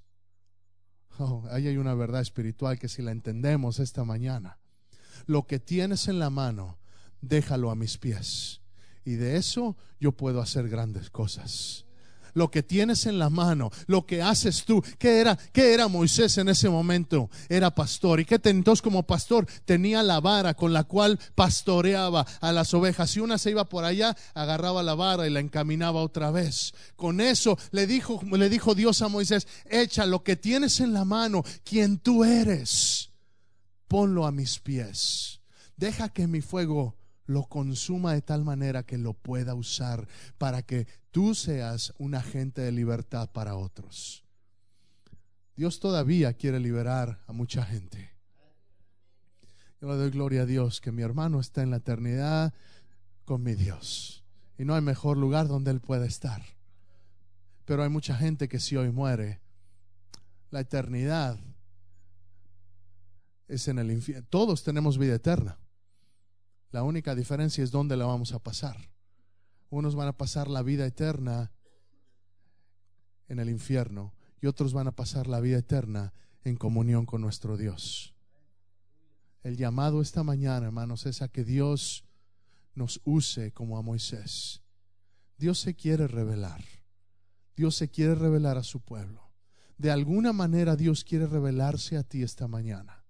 Oh, 1.18 1.44
ahí 1.50 1.68
hay 1.68 1.76
una 1.76 1.94
verdad 1.94 2.22
espiritual 2.22 2.78
que 2.78 2.88
si 2.88 3.02
la 3.02 3.12
entendemos 3.12 3.78
esta 3.80 4.02
mañana, 4.02 4.58
lo 5.26 5.46
que 5.46 5.58
tienes 5.58 6.08
en 6.08 6.18
la 6.18 6.30
mano, 6.30 6.78
déjalo 7.20 7.70
a 7.70 7.74
mis 7.74 7.98
pies. 7.98 8.62
Y 9.04 9.12
de 9.16 9.36
eso 9.36 9.76
yo 10.00 10.12
puedo 10.12 10.40
hacer 10.40 10.70
grandes 10.70 11.10
cosas 11.10 11.84
lo 12.34 12.50
que 12.50 12.62
tienes 12.62 13.06
en 13.06 13.18
la 13.18 13.30
mano, 13.30 13.70
lo 13.86 14.06
que 14.06 14.22
haces 14.22 14.64
tú. 14.64 14.82
¿Qué 14.98 15.20
era, 15.20 15.36
qué 15.52 15.74
era 15.74 15.88
Moisés 15.88 16.38
en 16.38 16.48
ese 16.48 16.68
momento? 16.68 17.30
Era 17.48 17.74
pastor. 17.74 18.20
¿Y 18.20 18.24
qué 18.24 18.40
entonces 18.44 18.82
como 18.82 19.04
pastor? 19.04 19.46
Tenía 19.64 20.02
la 20.02 20.20
vara 20.20 20.54
con 20.54 20.72
la 20.72 20.84
cual 20.84 21.18
pastoreaba 21.34 22.26
a 22.40 22.52
las 22.52 22.72
ovejas. 22.74 23.10
Si 23.10 23.20
una 23.20 23.38
se 23.38 23.50
iba 23.50 23.68
por 23.68 23.84
allá, 23.84 24.16
agarraba 24.34 24.82
la 24.82 24.94
vara 24.94 25.26
y 25.26 25.30
la 25.30 25.40
encaminaba 25.40 26.02
otra 26.02 26.30
vez. 26.30 26.74
Con 26.96 27.20
eso 27.20 27.58
le 27.70 27.86
dijo, 27.86 28.20
le 28.30 28.48
dijo 28.48 28.74
Dios 28.74 29.02
a 29.02 29.08
Moisés, 29.08 29.46
echa 29.68 30.06
lo 30.06 30.22
que 30.22 30.36
tienes 30.36 30.80
en 30.80 30.92
la 30.92 31.04
mano, 31.04 31.44
quien 31.64 31.98
tú 31.98 32.24
eres, 32.24 33.10
ponlo 33.88 34.26
a 34.26 34.32
mis 34.32 34.58
pies. 34.58 35.40
Deja 35.76 36.08
que 36.08 36.26
mi 36.26 36.40
fuego 36.40 36.96
lo 37.32 37.44
consuma 37.44 38.12
de 38.12 38.22
tal 38.22 38.44
manera 38.44 38.84
que 38.84 38.98
lo 38.98 39.14
pueda 39.14 39.54
usar 39.54 40.06
para 40.38 40.62
que 40.62 40.86
tú 41.10 41.34
seas 41.34 41.92
un 41.98 42.14
agente 42.14 42.60
de 42.60 42.72
libertad 42.72 43.30
para 43.30 43.56
otros. 43.56 44.24
Dios 45.56 45.80
todavía 45.80 46.32
quiere 46.34 46.60
liberar 46.60 47.22
a 47.26 47.32
mucha 47.32 47.64
gente. 47.64 48.10
Yo 49.80 49.88
le 49.88 49.96
doy 49.96 50.10
gloria 50.10 50.42
a 50.42 50.46
Dios 50.46 50.80
que 50.80 50.92
mi 50.92 51.02
hermano 51.02 51.40
está 51.40 51.62
en 51.62 51.70
la 51.70 51.78
eternidad 51.78 52.54
con 53.24 53.42
mi 53.42 53.54
Dios. 53.54 54.24
Y 54.58 54.64
no 54.64 54.74
hay 54.74 54.82
mejor 54.82 55.16
lugar 55.16 55.48
donde 55.48 55.70
él 55.70 55.80
pueda 55.80 56.06
estar. 56.06 56.42
Pero 57.64 57.82
hay 57.82 57.88
mucha 57.88 58.16
gente 58.16 58.48
que 58.48 58.60
si 58.60 58.76
hoy 58.76 58.90
muere, 58.90 59.40
la 60.50 60.60
eternidad 60.60 61.38
es 63.48 63.68
en 63.68 63.78
el 63.78 63.90
infierno. 63.90 64.26
Todos 64.30 64.62
tenemos 64.62 64.98
vida 64.98 65.14
eterna. 65.14 65.58
La 66.72 66.82
única 66.82 67.14
diferencia 67.14 67.62
es 67.62 67.70
dónde 67.70 67.96
la 67.96 68.06
vamos 68.06 68.32
a 68.32 68.38
pasar. 68.38 68.76
Unos 69.68 69.94
van 69.94 70.08
a 70.08 70.16
pasar 70.16 70.48
la 70.48 70.62
vida 70.62 70.86
eterna 70.86 71.52
en 73.28 73.38
el 73.38 73.50
infierno 73.50 74.14
y 74.40 74.46
otros 74.46 74.72
van 74.72 74.88
a 74.88 74.96
pasar 74.96 75.26
la 75.28 75.40
vida 75.40 75.58
eterna 75.58 76.12
en 76.44 76.56
comunión 76.56 77.06
con 77.06 77.20
nuestro 77.20 77.56
Dios. 77.56 78.14
El 79.42 79.56
llamado 79.56 80.00
esta 80.00 80.22
mañana, 80.22 80.66
hermanos, 80.66 81.04
es 81.06 81.20
a 81.20 81.28
que 81.28 81.44
Dios 81.44 82.04
nos 82.74 83.00
use 83.04 83.52
como 83.52 83.76
a 83.76 83.82
Moisés. 83.82 84.62
Dios 85.36 85.58
se 85.58 85.74
quiere 85.74 86.06
revelar. 86.06 86.64
Dios 87.54 87.76
se 87.76 87.90
quiere 87.90 88.14
revelar 88.14 88.56
a 88.56 88.62
su 88.62 88.80
pueblo. 88.80 89.30
De 89.76 89.90
alguna 89.90 90.32
manera 90.32 90.76
Dios 90.76 91.04
quiere 91.04 91.26
revelarse 91.26 91.98
a 91.98 92.02
ti 92.02 92.22
esta 92.22 92.48
mañana. 92.48 93.04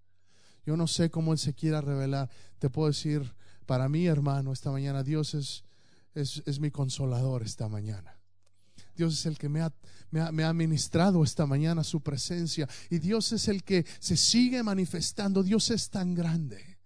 Yo 0.64 0.76
no 0.76 0.86
sé 0.86 1.10
cómo 1.10 1.32
Él 1.32 1.38
se 1.38 1.54
quiera 1.54 1.80
revelar. 1.80 2.30
Te 2.58 2.70
puedo 2.70 2.88
decir, 2.88 3.34
para 3.66 3.88
mí, 3.88 4.06
hermano, 4.06 4.52
esta 4.52 4.70
mañana 4.70 5.02
Dios 5.02 5.34
es, 5.34 5.64
es, 6.14 6.60
mi 6.60 6.70
consolador 6.70 7.42
esta 7.42 7.68
mañana. 7.68 8.18
Dios 8.94 9.14
es 9.14 9.26
el 9.26 9.38
que 9.38 9.48
me 9.48 9.62
ha, 9.62 9.72
me, 10.10 10.44
ha, 10.44 10.52
ministrado 10.52 11.24
esta 11.24 11.46
mañana 11.46 11.82
su 11.82 12.00
presencia. 12.00 12.68
Y 12.90 12.98
Dios 12.98 13.32
es 13.32 13.48
el 13.48 13.64
que 13.64 13.86
se 13.98 14.16
sigue 14.16 14.62
manifestando. 14.62 15.42
Dios 15.42 15.70
es 15.70 15.88
tan 15.88 16.14
grande 16.14 16.78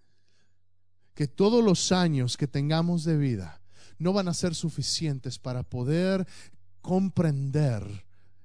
que 1.14 1.26
todos 1.26 1.64
los 1.64 1.92
años 1.92 2.36
que 2.36 2.46
tengamos 2.46 3.04
de 3.04 3.16
vida 3.16 3.60
no 3.98 4.12
van 4.12 4.28
a 4.28 4.34
ser 4.34 4.54
suficientes 4.54 5.38
para 5.38 5.62
poder 5.62 6.26
comprender 6.80 8.04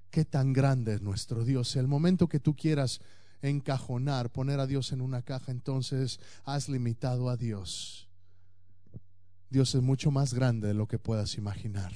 qué 0.10 0.26
tan 0.26 0.54
grande 0.54 0.96
es 0.96 1.02
nuestro 1.02 1.46
Dios. 1.46 1.76
El 1.76 1.88
momento 1.88 2.28
que 2.28 2.40
tú 2.40 2.56
quieras 2.56 3.02
encajonar, 3.42 4.32
poner 4.32 4.60
a 4.60 4.68
Dios 4.68 4.92
en 4.92 5.02
una 5.02 5.22
caja, 5.22 5.52
entonces 5.52 6.20
has 6.44 6.70
limitado 6.70 7.30
a 7.30 7.38
Dios. 7.38 8.11
Dios 9.52 9.76
es 9.76 9.82
mucho 9.82 10.12
más 10.12 10.34
grande 10.34 10.70
de 10.70 10.74
lo 10.74 10.88
que 10.88 10.98
puedas 10.98 11.38
imaginar. 11.38 11.92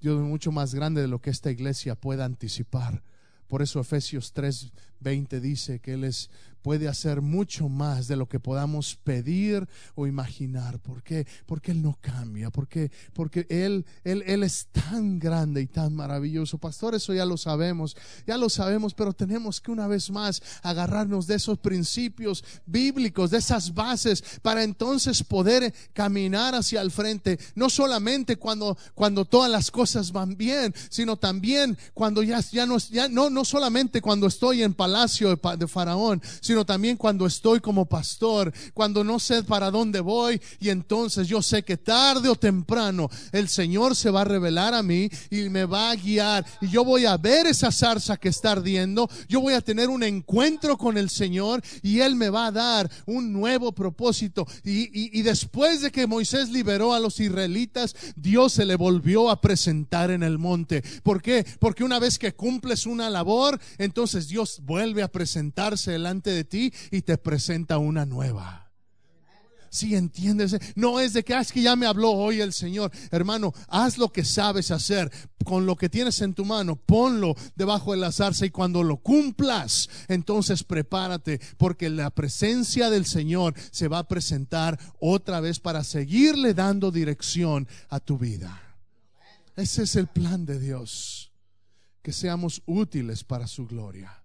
Dios 0.00 0.20
es 0.20 0.26
mucho 0.26 0.50
más 0.50 0.74
grande 0.74 1.00
de 1.00 1.08
lo 1.08 1.20
que 1.20 1.30
esta 1.30 1.52
iglesia 1.52 1.94
pueda 1.94 2.24
anticipar. 2.24 3.04
Por 3.46 3.62
eso 3.62 3.80
Efesios 3.80 4.34
3:20 4.34 5.40
dice 5.40 5.78
que 5.78 5.94
Él 5.94 6.02
es 6.02 6.30
puede 6.64 6.88
hacer 6.88 7.20
mucho 7.20 7.68
más 7.68 8.08
de 8.08 8.16
lo 8.16 8.26
que 8.26 8.40
podamos 8.40 8.96
pedir 8.96 9.68
o 9.94 10.06
imaginar. 10.06 10.78
¿Por 10.78 11.02
qué? 11.02 11.26
Porque 11.44 11.72
Él 11.72 11.82
no 11.82 11.98
cambia, 12.00 12.48
porque, 12.48 12.90
porque 13.12 13.46
Él, 13.50 13.84
Él, 14.02 14.24
Él 14.26 14.42
es 14.42 14.68
tan 14.72 15.18
grande 15.18 15.60
y 15.60 15.66
tan 15.66 15.94
maravilloso. 15.94 16.56
Pastor, 16.56 16.94
eso 16.94 17.12
ya 17.12 17.26
lo 17.26 17.36
sabemos, 17.36 17.98
ya 18.26 18.38
lo 18.38 18.48
sabemos, 18.48 18.94
pero 18.94 19.12
tenemos 19.12 19.60
que 19.60 19.72
una 19.72 19.86
vez 19.86 20.10
más 20.10 20.42
agarrarnos 20.62 21.26
de 21.26 21.34
esos 21.34 21.58
principios 21.58 22.42
bíblicos, 22.64 23.30
de 23.30 23.38
esas 23.38 23.74
bases, 23.74 24.24
para 24.40 24.62
entonces 24.62 25.22
poder 25.22 25.74
caminar 25.92 26.54
hacia 26.54 26.80
el 26.80 26.90
frente, 26.90 27.38
no 27.54 27.68
solamente 27.68 28.36
cuando, 28.36 28.78
cuando 28.94 29.26
todas 29.26 29.50
las 29.50 29.70
cosas 29.70 30.12
van 30.12 30.34
bien, 30.38 30.74
sino 30.88 31.18
también 31.18 31.76
cuando 31.92 32.22
ya, 32.22 32.40
ya, 32.40 32.64
no, 32.64 32.78
ya 32.78 33.06
no, 33.06 33.28
no 33.28 33.44
solamente 33.44 34.00
cuando 34.00 34.28
estoy 34.28 34.62
en 34.62 34.72
palacio 34.72 35.36
de, 35.36 35.68
Faraón, 35.68 36.22
sino 36.54 36.64
también 36.64 36.96
cuando 36.96 37.26
estoy 37.26 37.58
como 37.58 37.84
pastor, 37.84 38.52
cuando 38.74 39.02
no 39.02 39.18
sé 39.18 39.42
para 39.42 39.72
dónde 39.72 39.98
voy 39.98 40.40
y 40.60 40.68
entonces 40.68 41.26
yo 41.26 41.42
sé 41.42 41.64
que 41.64 41.76
tarde 41.76 42.28
o 42.28 42.36
temprano 42.36 43.10
el 43.32 43.48
Señor 43.48 43.96
se 43.96 44.08
va 44.08 44.20
a 44.20 44.24
revelar 44.24 44.72
a 44.72 44.84
mí 44.84 45.10
y 45.30 45.48
me 45.48 45.64
va 45.64 45.90
a 45.90 45.96
guiar 45.96 46.46
y 46.60 46.68
yo 46.68 46.84
voy 46.84 47.06
a 47.06 47.16
ver 47.16 47.48
esa 47.48 47.72
zarza 47.72 48.16
que 48.18 48.28
está 48.28 48.52
ardiendo, 48.52 49.10
yo 49.28 49.40
voy 49.40 49.54
a 49.54 49.62
tener 49.62 49.88
un 49.88 50.04
encuentro 50.04 50.78
con 50.78 50.96
el 50.96 51.10
Señor 51.10 51.60
y 51.82 51.98
Él 51.98 52.14
me 52.14 52.30
va 52.30 52.46
a 52.46 52.52
dar 52.52 52.88
un 53.06 53.32
nuevo 53.32 53.72
propósito. 53.72 54.46
Y, 54.62 55.18
y 55.18 55.22
después 55.22 55.80
de 55.80 55.90
que 55.90 56.06
Moisés 56.06 56.50
liberó 56.50 56.94
a 56.94 57.00
los 57.00 57.18
israelitas, 57.18 57.96
Dios 58.14 58.52
se 58.52 58.64
le 58.64 58.76
volvió 58.76 59.28
a 59.28 59.40
presentar 59.40 60.12
en 60.12 60.22
el 60.22 60.38
monte. 60.38 60.84
¿Por 61.02 61.20
qué? 61.20 61.44
Porque 61.58 61.82
una 61.82 61.98
vez 61.98 62.16
que 62.16 62.34
cumples 62.34 62.86
una 62.86 63.10
labor, 63.10 63.60
entonces 63.78 64.28
Dios 64.28 64.60
vuelve 64.64 65.02
a 65.02 65.10
presentarse 65.10 65.90
delante 65.90 66.30
de 66.30 66.43
ti 66.44 66.72
y 66.90 67.02
te 67.02 67.18
presenta 67.18 67.78
una 67.78 68.06
nueva. 68.06 68.64
Si 69.74 69.96
entiendes, 69.96 70.56
no 70.76 71.00
es 71.00 71.14
de 71.14 71.24
que, 71.24 71.34
ah, 71.34 71.44
que 71.44 71.60
ya 71.60 71.74
me 71.74 71.86
habló 71.86 72.12
hoy 72.12 72.40
el 72.40 72.52
Señor. 72.52 72.92
Hermano, 73.10 73.52
haz 73.66 73.98
lo 73.98 74.12
que 74.12 74.24
sabes 74.24 74.70
hacer 74.70 75.10
con 75.44 75.66
lo 75.66 75.74
que 75.74 75.88
tienes 75.88 76.20
en 76.20 76.32
tu 76.32 76.44
mano, 76.44 76.76
ponlo 76.76 77.34
debajo 77.56 77.90
de 77.90 77.98
la 77.98 78.12
zarza 78.12 78.46
y 78.46 78.50
cuando 78.50 78.84
lo 78.84 78.98
cumplas, 78.98 79.90
entonces 80.06 80.62
prepárate 80.62 81.40
porque 81.58 81.90
la 81.90 82.10
presencia 82.10 82.88
del 82.88 83.04
Señor 83.04 83.54
se 83.72 83.88
va 83.88 83.98
a 83.98 84.06
presentar 84.06 84.78
otra 85.00 85.40
vez 85.40 85.58
para 85.58 85.82
seguirle 85.82 86.54
dando 86.54 86.92
dirección 86.92 87.66
a 87.88 87.98
tu 87.98 88.16
vida. 88.16 88.78
Ese 89.56 89.82
es 89.82 89.96
el 89.96 90.06
plan 90.06 90.46
de 90.46 90.60
Dios, 90.60 91.32
que 92.00 92.12
seamos 92.12 92.62
útiles 92.66 93.24
para 93.24 93.48
su 93.48 93.66
gloria. 93.66 94.23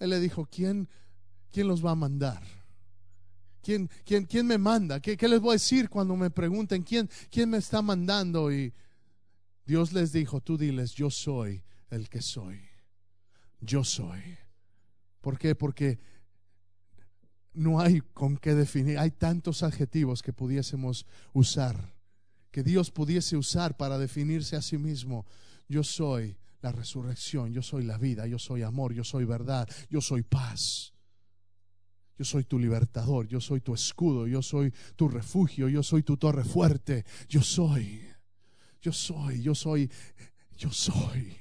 Él 0.00 0.10
le 0.10 0.18
dijo, 0.18 0.48
¿quién, 0.50 0.88
quién 1.52 1.68
los 1.68 1.84
va 1.84 1.92
a 1.92 1.94
mandar? 1.94 2.42
¿Quién, 3.62 3.88
quién, 4.04 4.24
quién 4.24 4.46
me 4.46 4.58
manda? 4.58 4.98
¿Qué, 4.98 5.16
¿Qué, 5.16 5.28
les 5.28 5.38
voy 5.40 5.50
a 5.50 5.52
decir 5.52 5.88
cuando 5.90 6.16
me 6.16 6.30
pregunten 6.30 6.82
quién, 6.82 7.08
quién 7.30 7.50
me 7.50 7.58
está 7.58 7.82
mandando? 7.82 8.50
Y 8.50 8.72
Dios 9.66 9.92
les 9.92 10.10
dijo, 10.10 10.40
tú 10.40 10.56
diles, 10.56 10.94
yo 10.94 11.10
soy 11.10 11.62
el 11.90 12.08
que 12.08 12.22
soy. 12.22 12.60
Yo 13.60 13.84
soy. 13.84 14.38
¿Por 15.20 15.38
qué? 15.38 15.54
Porque 15.54 16.00
no 17.52 17.78
hay 17.78 18.00
con 18.00 18.38
qué 18.38 18.54
definir. 18.54 18.98
Hay 18.98 19.10
tantos 19.10 19.62
adjetivos 19.62 20.22
que 20.22 20.32
pudiésemos 20.32 21.04
usar, 21.34 21.94
que 22.50 22.62
Dios 22.62 22.90
pudiese 22.90 23.36
usar 23.36 23.76
para 23.76 23.98
definirse 23.98 24.56
a 24.56 24.62
sí 24.62 24.78
mismo. 24.78 25.26
Yo 25.68 25.84
soy 25.84 26.38
la 26.62 26.72
resurrección, 26.72 27.52
yo 27.52 27.62
soy 27.62 27.84
la 27.84 27.98
vida, 27.98 28.26
yo 28.26 28.38
soy 28.38 28.62
amor, 28.62 28.92
yo 28.92 29.04
soy 29.04 29.24
verdad, 29.24 29.68
yo 29.88 30.00
soy 30.00 30.22
paz. 30.22 30.92
Yo 32.18 32.24
soy 32.24 32.44
tu 32.44 32.58
libertador, 32.58 33.26
yo 33.26 33.40
soy 33.40 33.62
tu 33.62 33.72
escudo, 33.72 34.26
yo 34.26 34.42
soy 34.42 34.74
tu 34.94 35.08
refugio, 35.08 35.70
yo 35.70 35.82
soy 35.82 36.02
tu 36.02 36.18
torre 36.18 36.44
fuerte, 36.44 37.06
yo 37.30 37.42
soy, 37.42 38.02
yo 38.82 38.92
soy, 38.92 39.42
yo 39.42 39.54
soy, 39.54 39.90
yo 40.58 40.70
soy. 40.70 41.34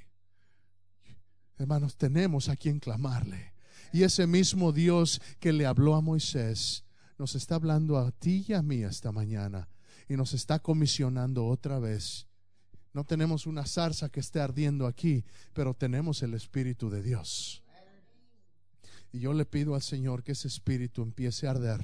Hermanos, 1.58 1.97
tenemos 1.97 2.47
a 2.47 2.55
quien 2.55 2.79
clamarle. 2.79 3.53
Y 3.91 4.03
ese 4.03 4.25
mismo 4.25 4.71
Dios 4.71 5.21
que 5.41 5.51
le 5.51 5.65
habló 5.65 5.95
a 5.95 6.01
Moisés 6.01 6.86
nos 7.17 7.36
está 7.36 7.55
hablando 7.55 7.97
a 7.97 8.12
ti 8.12 8.45
y 8.47 8.53
a 8.53 8.62
mí 8.62 8.84
esta 8.84 9.12
mañana 9.12 9.67
y 10.08 10.15
nos 10.15 10.34
está 10.34 10.60
comisionando 10.60 11.45
otra 11.45 11.79
vez 11.79 12.29
no 12.93 13.04
tenemos 13.04 13.45
una 13.45 13.65
zarza 13.65 14.10
que 14.10 14.19
esté 14.19 14.39
ardiendo 14.39 14.88
aquí, 14.88 15.23
pero 15.54 15.73
tenemos 15.73 16.23
el 16.23 16.34
Espíritu 16.34 16.89
de 16.89 17.04
Dios. 17.04 17.63
Y 19.12 19.19
yo 19.19 19.34
le 19.34 19.45
pido 19.45 19.75
al 19.75 19.82
Señor 19.82 20.23
que 20.23 20.34
ese 20.34 20.47
espíritu 20.47 21.02
empiece 21.02 21.47
a 21.47 21.52
arder 21.52 21.82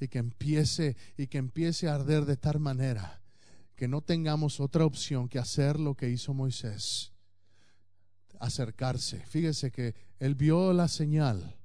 y 0.00 0.08
que 0.08 0.18
empiece 0.18 0.96
y 1.16 1.26
que 1.26 1.38
empiece 1.38 1.88
a 1.88 1.94
arder 1.94 2.24
de 2.24 2.36
tal 2.36 2.60
manera 2.60 3.20
que 3.76 3.88
no 3.88 4.00
tengamos 4.00 4.60
otra 4.60 4.84
opción 4.86 5.28
que 5.28 5.38
hacer 5.38 5.78
lo 5.78 5.94
que 5.96 6.08
hizo 6.08 6.32
Moisés, 6.32 7.12
acercarse. 8.40 9.20
Fíjese 9.26 9.70
que 9.70 9.94
él 10.18 10.34
vio 10.34 10.72
la 10.72 10.88
señal 10.88 11.56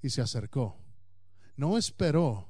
y 0.00 0.10
se 0.10 0.22
acercó. 0.22 0.78
No 1.56 1.76
esperó, 1.76 2.48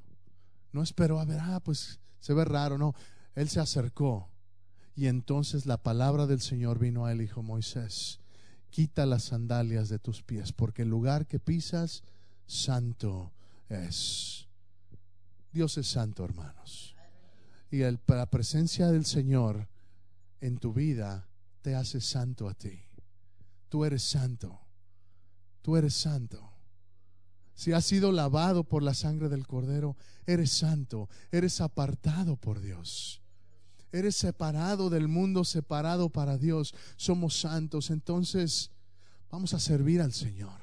no 0.72 0.82
esperó 0.82 1.18
a 1.18 1.24
ver, 1.24 1.40
ah, 1.40 1.60
pues 1.64 1.98
se 2.20 2.34
ve 2.34 2.44
raro, 2.44 2.78
no, 2.78 2.94
él 3.34 3.48
se 3.48 3.58
acercó 3.58 4.30
y 4.98 5.06
entonces 5.06 5.64
la 5.64 5.80
palabra 5.80 6.26
del 6.26 6.40
Señor 6.40 6.80
vino 6.80 7.06
a 7.06 7.12
él, 7.12 7.22
hijo 7.22 7.40
Moisés, 7.40 8.18
quita 8.68 9.06
las 9.06 9.22
sandalias 9.22 9.88
de 9.88 10.00
tus 10.00 10.24
pies, 10.24 10.52
porque 10.52 10.82
el 10.82 10.88
lugar 10.88 11.28
que 11.28 11.38
pisas, 11.38 12.02
santo 12.48 13.30
es. 13.68 14.48
Dios 15.52 15.78
es 15.78 15.86
santo, 15.86 16.24
hermanos. 16.24 16.96
Y 17.70 17.78
la 17.78 18.26
presencia 18.26 18.88
del 18.88 19.04
Señor 19.04 19.68
en 20.40 20.58
tu 20.58 20.72
vida 20.72 21.28
te 21.62 21.76
hace 21.76 22.00
santo 22.00 22.48
a 22.48 22.54
ti. 22.54 22.82
Tú 23.68 23.84
eres 23.84 24.02
santo. 24.02 24.58
Tú 25.62 25.76
eres 25.76 25.94
santo. 25.94 26.54
si 27.54 27.72
has 27.72 27.84
sido 27.84 28.10
lavado 28.10 28.64
por 28.64 28.82
la 28.82 28.94
sangre 28.94 29.28
del 29.28 29.46
Cordero, 29.46 29.96
eres 30.26 30.50
santo, 30.50 31.08
eres 31.30 31.60
apartado 31.60 32.36
por 32.36 32.60
Dios. 32.60 33.22
Eres 33.90 34.16
separado 34.16 34.90
del 34.90 35.08
mundo, 35.08 35.44
separado 35.44 36.10
para 36.10 36.36
Dios. 36.36 36.74
Somos 36.96 37.40
santos. 37.40 37.90
Entonces, 37.90 38.70
vamos 39.30 39.54
a 39.54 39.60
servir 39.60 40.00
al 40.00 40.12
Señor. 40.12 40.60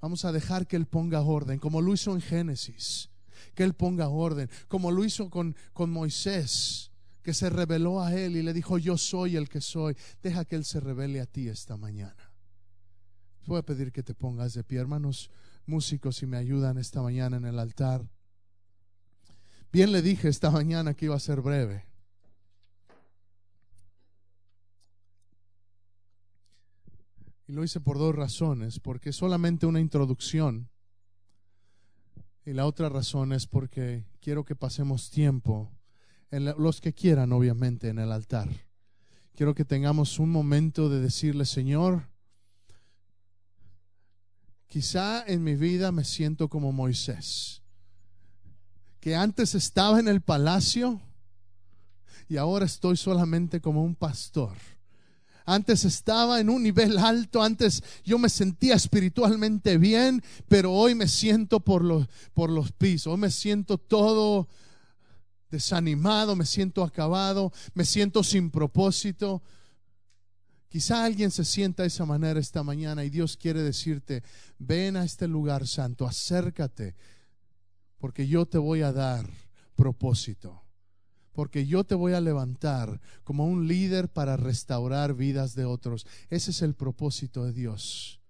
Vamos 0.00 0.24
a 0.24 0.32
dejar 0.32 0.66
que 0.66 0.76
Él 0.76 0.86
ponga 0.86 1.20
orden, 1.20 1.58
como 1.58 1.80
lo 1.80 1.92
hizo 1.92 2.14
en 2.14 2.20
Génesis. 2.20 3.10
Que 3.54 3.64
Él 3.64 3.74
ponga 3.74 4.08
orden, 4.08 4.50
como 4.68 4.90
lo 4.90 5.04
hizo 5.04 5.30
con, 5.30 5.56
con 5.72 5.90
Moisés, 5.90 6.90
que 7.22 7.34
se 7.34 7.50
reveló 7.50 8.02
a 8.02 8.14
Él 8.14 8.36
y 8.36 8.42
le 8.42 8.52
dijo, 8.52 8.78
yo 8.78 8.96
soy 8.96 9.36
el 9.36 9.48
que 9.48 9.60
soy. 9.60 9.96
Deja 10.22 10.44
que 10.44 10.56
Él 10.56 10.64
se 10.64 10.80
revele 10.80 11.20
a 11.20 11.26
ti 11.26 11.48
esta 11.48 11.76
mañana. 11.76 12.32
Voy 13.46 13.58
a 13.58 13.62
pedir 13.62 13.92
que 13.92 14.02
te 14.02 14.14
pongas 14.14 14.54
de 14.54 14.62
pie, 14.62 14.78
hermanos 14.78 15.30
músicos, 15.66 16.16
si 16.16 16.26
me 16.26 16.36
ayudan 16.36 16.78
esta 16.78 17.02
mañana 17.02 17.36
en 17.36 17.46
el 17.46 17.58
altar. 17.58 18.06
Bien 19.72 19.92
le 19.92 20.02
dije 20.02 20.28
esta 20.28 20.50
mañana 20.50 20.94
que 20.94 21.06
iba 21.06 21.16
a 21.16 21.20
ser 21.20 21.40
breve. 21.40 21.89
Y 27.50 27.52
lo 27.52 27.64
hice 27.64 27.80
por 27.80 27.98
dos 27.98 28.14
razones, 28.14 28.78
porque 28.78 29.12
solamente 29.12 29.66
una 29.66 29.80
introducción. 29.80 30.68
Y 32.46 32.52
la 32.52 32.64
otra 32.64 32.88
razón 32.88 33.32
es 33.32 33.48
porque 33.48 34.04
quiero 34.20 34.44
que 34.44 34.54
pasemos 34.54 35.10
tiempo, 35.10 35.68
en 36.30 36.44
los 36.44 36.80
que 36.80 36.92
quieran 36.92 37.32
obviamente, 37.32 37.88
en 37.88 37.98
el 37.98 38.12
altar. 38.12 38.48
Quiero 39.34 39.56
que 39.56 39.64
tengamos 39.64 40.20
un 40.20 40.30
momento 40.30 40.88
de 40.88 41.00
decirle, 41.00 41.44
Señor, 41.44 42.06
quizá 44.68 45.24
en 45.26 45.42
mi 45.42 45.56
vida 45.56 45.90
me 45.90 46.04
siento 46.04 46.48
como 46.48 46.70
Moisés, 46.70 47.62
que 49.00 49.16
antes 49.16 49.56
estaba 49.56 49.98
en 49.98 50.06
el 50.06 50.20
palacio 50.20 51.00
y 52.28 52.36
ahora 52.36 52.64
estoy 52.64 52.96
solamente 52.96 53.60
como 53.60 53.82
un 53.82 53.96
pastor 53.96 54.52
antes 55.46 55.84
estaba 55.84 56.40
en 56.40 56.50
un 56.50 56.62
nivel 56.62 56.98
alto, 56.98 57.42
antes 57.42 57.82
yo 58.04 58.18
me 58.18 58.28
sentía 58.28 58.74
espiritualmente 58.74 59.78
bien, 59.78 60.22
pero 60.48 60.72
hoy 60.72 60.94
me 60.94 61.08
siento 61.08 61.60
por 61.60 61.84
los, 61.84 62.08
por 62.34 62.50
los 62.50 62.72
pisos, 62.72 63.12
hoy 63.12 63.18
me 63.18 63.30
siento 63.30 63.78
todo 63.78 64.48
desanimado, 65.50 66.36
me 66.36 66.46
siento 66.46 66.84
acabado, 66.84 67.52
me 67.74 67.84
siento 67.84 68.22
sin 68.22 68.50
propósito. 68.50 69.42
Quizá 70.68 71.04
alguien 71.04 71.32
se 71.32 71.44
sienta 71.44 71.82
de 71.82 71.88
esa 71.88 72.06
manera 72.06 72.38
esta 72.38 72.62
mañana 72.62 73.04
y 73.04 73.10
Dios 73.10 73.36
quiere 73.36 73.62
decirte, 73.62 74.22
ven 74.58 74.96
a 74.96 75.04
este 75.04 75.26
lugar 75.26 75.66
santo, 75.66 76.06
acércate, 76.06 76.94
porque 77.98 78.28
yo 78.28 78.46
te 78.46 78.58
voy 78.58 78.82
a 78.82 78.92
dar 78.92 79.28
propósito 79.74 80.62
porque 81.32 81.66
yo 81.66 81.84
te 81.84 81.94
voy 81.94 82.12
a 82.12 82.20
levantar 82.20 83.00
como 83.24 83.46
un 83.46 83.68
líder 83.68 84.08
para 84.08 84.36
restaurar 84.36 85.14
vidas 85.14 85.54
de 85.54 85.64
otros. 85.64 86.06
Ese 86.28 86.50
es 86.50 86.62
el 86.62 86.74
propósito 86.74 87.44
de 87.44 87.52
Dios. 87.52 88.20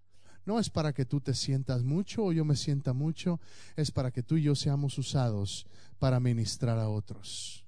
No 0.44 0.58
es 0.58 0.70
para 0.70 0.92
que 0.92 1.04
tú 1.04 1.20
te 1.20 1.34
sientas 1.34 1.82
mucho 1.82 2.24
o 2.24 2.32
yo 2.32 2.44
me 2.44 2.56
sienta 2.56 2.92
mucho, 2.92 3.40
es 3.76 3.90
para 3.90 4.10
que 4.10 4.22
tú 4.22 4.36
y 4.36 4.42
yo 4.42 4.54
seamos 4.54 4.98
usados 4.98 5.66
para 5.98 6.20
ministrar 6.20 6.78
a 6.78 6.88
otros. 6.88 7.66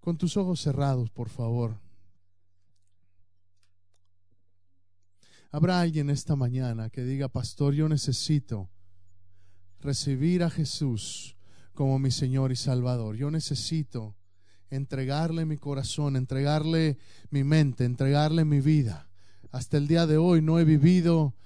Con 0.00 0.16
tus 0.16 0.36
ojos 0.36 0.60
cerrados, 0.60 1.10
por 1.10 1.28
favor. 1.28 1.78
Habrá 5.50 5.80
alguien 5.80 6.10
esta 6.10 6.36
mañana 6.36 6.90
que 6.90 7.04
diga, 7.04 7.28
pastor, 7.28 7.74
yo 7.74 7.88
necesito 7.88 8.68
recibir 9.80 10.42
a 10.42 10.50
Jesús 10.50 11.37
como 11.78 12.00
mi 12.00 12.10
Señor 12.10 12.50
y 12.50 12.56
Salvador. 12.56 13.14
Yo 13.14 13.30
necesito 13.30 14.16
entregarle 14.68 15.44
mi 15.44 15.58
corazón, 15.58 16.16
entregarle 16.16 16.98
mi 17.30 17.44
mente, 17.44 17.84
entregarle 17.84 18.44
mi 18.44 18.60
vida. 18.60 19.08
Hasta 19.52 19.76
el 19.76 19.86
día 19.86 20.04
de 20.08 20.16
hoy 20.16 20.42
no 20.42 20.58
he 20.58 20.64
vivido, 20.64 21.36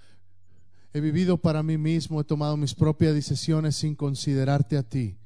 he 0.95 1.03
vivido 1.03 1.37
para 1.37 1.63
mí 1.63 1.77
mismo, 1.77 2.19
he 2.19 2.25
tomado 2.25 2.57
mis 2.57 2.73
propias 2.75 3.13
decisiones 3.13 3.77
sin 3.77 3.95
considerarte 3.95 4.79
a 4.79 4.83
ti. 4.83 5.19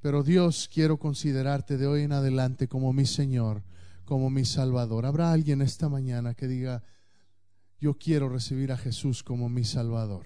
Pero 0.00 0.22
Dios, 0.22 0.66
quiero 0.72 0.96
considerarte 0.96 1.76
de 1.76 1.86
hoy 1.86 2.00
en 2.00 2.12
adelante 2.12 2.68
como 2.68 2.94
mi 2.94 3.04
Señor, 3.04 3.62
como 4.06 4.30
mi 4.30 4.46
Salvador. 4.46 5.04
¿Habrá 5.04 5.30
alguien 5.30 5.60
esta 5.60 5.90
mañana 5.90 6.32
que 6.32 6.48
diga, 6.48 6.82
yo 7.78 7.98
quiero 7.98 8.30
recibir 8.30 8.72
a 8.72 8.78
Jesús 8.78 9.22
como 9.22 9.50
mi 9.50 9.64
Salvador? 9.64 10.24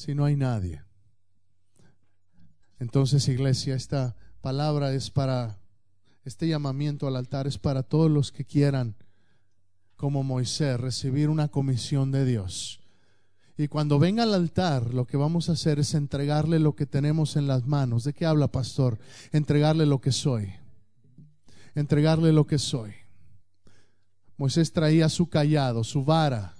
Si 0.00 0.14
no 0.14 0.24
hay 0.24 0.34
nadie. 0.34 0.82
Entonces, 2.78 3.28
iglesia, 3.28 3.74
esta 3.74 4.16
palabra 4.40 4.94
es 4.94 5.10
para, 5.10 5.58
este 6.24 6.48
llamamiento 6.48 7.06
al 7.06 7.16
altar 7.16 7.46
es 7.46 7.58
para 7.58 7.82
todos 7.82 8.10
los 8.10 8.32
que 8.32 8.46
quieran, 8.46 8.96
como 9.96 10.22
Moisés, 10.22 10.80
recibir 10.80 11.28
una 11.28 11.48
comisión 11.48 12.10
de 12.10 12.24
Dios. 12.24 12.80
Y 13.58 13.68
cuando 13.68 13.98
venga 13.98 14.22
al 14.22 14.32
altar, 14.32 14.94
lo 14.94 15.06
que 15.06 15.18
vamos 15.18 15.50
a 15.50 15.52
hacer 15.52 15.78
es 15.78 15.92
entregarle 15.92 16.58
lo 16.58 16.74
que 16.74 16.86
tenemos 16.86 17.36
en 17.36 17.46
las 17.46 17.66
manos. 17.66 18.04
¿De 18.04 18.14
qué 18.14 18.24
habla, 18.24 18.48
pastor? 18.48 18.98
Entregarle 19.32 19.84
lo 19.84 20.00
que 20.00 20.12
soy. 20.12 20.54
Entregarle 21.74 22.32
lo 22.32 22.46
que 22.46 22.58
soy. 22.58 22.94
Moisés 24.38 24.72
traía 24.72 25.10
su 25.10 25.28
callado, 25.28 25.84
su 25.84 26.02
vara 26.06 26.54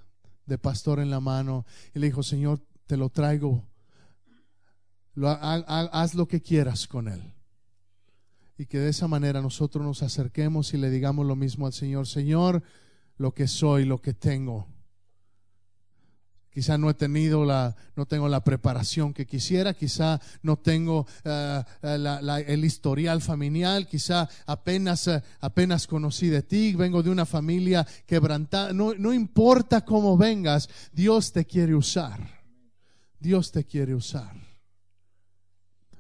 de 0.44 0.59
pastor 0.59 1.00
en 1.00 1.09
la 1.09 1.20
mano 1.20 1.64
y 1.94 2.00
le 2.00 2.09
dijo, 2.09 2.22
Señor, 2.22 2.61
te 2.90 2.96
lo 2.96 3.09
traigo. 3.09 3.64
haz 5.22 6.14
lo 6.16 6.26
que 6.26 6.42
quieras 6.42 6.88
con 6.88 7.07
él. 7.07 7.22
Y 8.59 8.66
que 8.66 8.81
de 8.81 8.88
esa 8.88 9.07
manera 9.07 9.40
nosotros 9.40 9.85
nos 9.85 10.03
acerquemos 10.03 10.74
y 10.74 10.76
le 10.76 10.90
digamos 10.90 11.24
lo 11.24 11.37
mismo 11.37 11.66
al 11.66 11.72
Señor. 11.72 12.09
Señor, 12.09 12.64
lo 13.16 13.33
que 13.33 13.46
soy, 13.46 13.85
lo 13.85 13.98
que 13.98 14.12
tengo. 14.12 14.66
Quizá 16.53 16.79
no 16.79 16.90
he 16.90 16.94
tenido 16.94 17.44
la, 17.44 17.76
no 17.94 18.07
tengo 18.07 18.29
la 18.29 18.42
preparación 18.42 19.14
que 19.14 19.24
quisiera, 19.24 19.72
quizá 19.72 20.20
no 20.42 20.57
tengo 20.57 21.07
eh, 21.22 21.62
eh, 21.83 22.44
el 22.48 22.64
historial 22.64 23.22
familiar, 23.22 23.87
quizá 23.87 24.29
apenas, 24.46 25.07
eh, 25.07 25.22
apenas 25.38 25.87
conocí 25.87 26.26
de 26.26 26.42
ti, 26.42 26.74
vengo 26.74 27.05
de 27.05 27.11
una 27.11 27.24
familia 27.24 27.87
quebrantada. 28.05 28.72
No, 28.72 28.94
no 28.94 29.14
importa 29.14 29.85
cómo 29.85 30.16
vengas, 30.16 30.68
Dios 30.92 31.31
te 31.31 31.44
quiere 31.44 31.76
usar. 31.76 32.39
Dios 33.20 33.52
te 33.52 33.64
quiere 33.64 33.94
usar. 33.94 34.35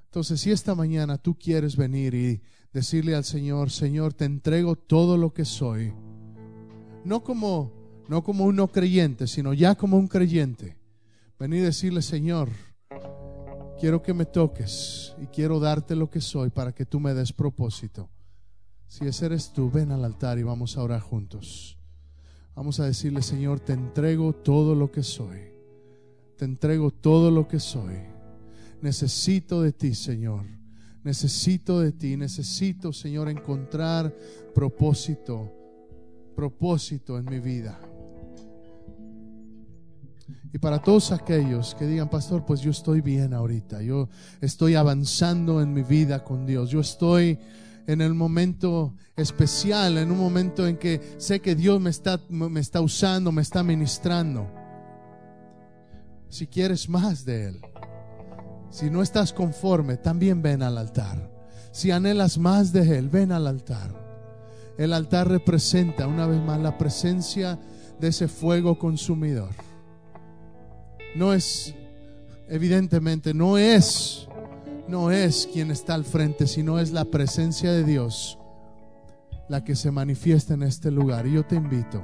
Entonces, 0.06 0.40
si 0.40 0.50
esta 0.50 0.74
mañana 0.74 1.18
tú 1.18 1.38
quieres 1.38 1.76
venir 1.76 2.14
y 2.14 2.40
decirle 2.72 3.14
al 3.14 3.24
Señor, 3.24 3.70
Señor, 3.70 4.14
te 4.14 4.24
entrego 4.24 4.74
todo 4.74 5.16
lo 5.16 5.32
que 5.32 5.44
soy, 5.44 5.92
no 7.04 7.22
como 7.22 7.78
no 8.08 8.24
como 8.24 8.46
un 8.46 8.56
no 8.56 8.66
creyente, 8.66 9.28
sino 9.28 9.52
ya 9.52 9.76
como 9.76 9.96
un 9.96 10.08
creyente. 10.08 10.76
Venir 11.38 11.60
y 11.60 11.66
decirle, 11.66 12.02
Señor, 12.02 12.48
quiero 13.78 14.02
que 14.02 14.12
me 14.12 14.24
toques 14.24 15.14
y 15.22 15.26
quiero 15.26 15.60
darte 15.60 15.94
lo 15.94 16.10
que 16.10 16.20
soy 16.20 16.50
para 16.50 16.72
que 16.72 16.84
tú 16.84 16.98
me 16.98 17.14
des 17.14 17.32
propósito. 17.32 18.08
Si 18.88 19.06
ese 19.06 19.26
eres 19.26 19.52
tú, 19.52 19.70
ven 19.70 19.92
al 19.92 20.04
altar 20.04 20.40
y 20.40 20.42
vamos 20.42 20.76
a 20.76 20.82
orar 20.82 21.00
juntos. 21.00 21.78
Vamos 22.56 22.80
a 22.80 22.84
decirle, 22.84 23.22
Señor, 23.22 23.60
te 23.60 23.74
entrego 23.74 24.32
todo 24.32 24.74
lo 24.74 24.90
que 24.90 25.04
soy 25.04 25.59
te 26.40 26.46
entrego 26.46 26.90
todo 26.90 27.30
lo 27.30 27.46
que 27.46 27.60
soy. 27.60 27.96
Necesito 28.80 29.60
de 29.60 29.72
ti, 29.72 29.94
Señor. 29.94 30.46
Necesito 31.04 31.80
de 31.80 31.92
ti. 31.92 32.16
Necesito, 32.16 32.94
Señor, 32.94 33.28
encontrar 33.28 34.16
propósito, 34.54 35.52
propósito 36.34 37.18
en 37.18 37.26
mi 37.26 37.40
vida. 37.40 37.78
Y 40.50 40.56
para 40.56 40.78
todos 40.78 41.12
aquellos 41.12 41.74
que 41.74 41.86
digan, 41.86 42.08
pastor, 42.08 42.46
pues 42.46 42.62
yo 42.62 42.70
estoy 42.70 43.02
bien 43.02 43.34
ahorita, 43.34 43.82
yo 43.82 44.08
estoy 44.40 44.76
avanzando 44.76 45.60
en 45.60 45.74
mi 45.74 45.82
vida 45.82 46.24
con 46.24 46.46
Dios, 46.46 46.70
yo 46.70 46.80
estoy 46.80 47.38
en 47.86 48.00
el 48.00 48.14
momento 48.14 48.94
especial, 49.14 49.98
en 49.98 50.10
un 50.10 50.18
momento 50.18 50.66
en 50.66 50.78
que 50.78 51.02
sé 51.18 51.40
que 51.40 51.54
Dios 51.54 51.82
me 51.82 51.90
está, 51.90 52.18
me 52.30 52.60
está 52.60 52.80
usando, 52.80 53.30
me 53.30 53.42
está 53.42 53.62
ministrando 53.62 54.59
si 56.30 56.46
quieres 56.46 56.88
más 56.88 57.24
de 57.24 57.48
Él. 57.48 57.60
Si 58.70 58.88
no 58.88 59.02
estás 59.02 59.32
conforme, 59.32 59.96
también 59.96 60.40
ven 60.40 60.62
al 60.62 60.78
altar. 60.78 61.30
Si 61.72 61.90
anhelas 61.90 62.38
más 62.38 62.72
de 62.72 62.98
Él, 62.98 63.08
ven 63.08 63.32
al 63.32 63.46
altar. 63.46 63.94
El 64.78 64.92
altar 64.92 65.28
representa 65.28 66.06
una 66.06 66.26
vez 66.26 66.40
más 66.40 66.58
la 66.58 66.78
presencia 66.78 67.58
de 67.98 68.08
ese 68.08 68.28
fuego 68.28 68.78
consumidor. 68.78 69.50
No 71.14 71.34
es, 71.34 71.74
evidentemente, 72.48 73.34
no 73.34 73.58
es, 73.58 74.26
no 74.88 75.10
es 75.10 75.48
quien 75.52 75.70
está 75.70 75.94
al 75.94 76.04
frente, 76.04 76.46
sino 76.46 76.78
es 76.78 76.92
la 76.92 77.04
presencia 77.04 77.72
de 77.72 77.84
Dios 77.84 78.38
la 79.48 79.64
que 79.64 79.74
se 79.74 79.90
manifiesta 79.90 80.54
en 80.54 80.62
este 80.62 80.92
lugar. 80.92 81.26
Y 81.26 81.32
yo 81.32 81.44
te 81.44 81.56
invito 81.56 82.00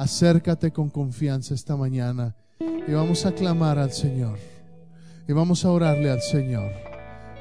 Acércate 0.00 0.72
con 0.72 0.88
confianza 0.88 1.52
esta 1.52 1.76
mañana 1.76 2.34
y 2.60 2.92
vamos 2.92 3.24
a 3.26 3.32
clamar 3.32 3.78
al 3.78 3.92
Señor. 3.92 4.38
Y 5.28 5.32
vamos 5.32 5.64
a 5.64 5.70
orarle 5.70 6.10
al 6.10 6.20
Señor. 6.20 6.72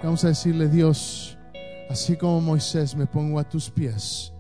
Vamos 0.04 0.24
a 0.24 0.30
decirle, 0.30 0.70
Dios, 0.70 1.38
así 1.90 2.16
como 2.16 2.40
Moisés 2.40 2.96
me 2.96 3.08
pongo 3.08 3.40
a 3.40 3.50
tus 3.50 3.70
pies, 3.70 4.32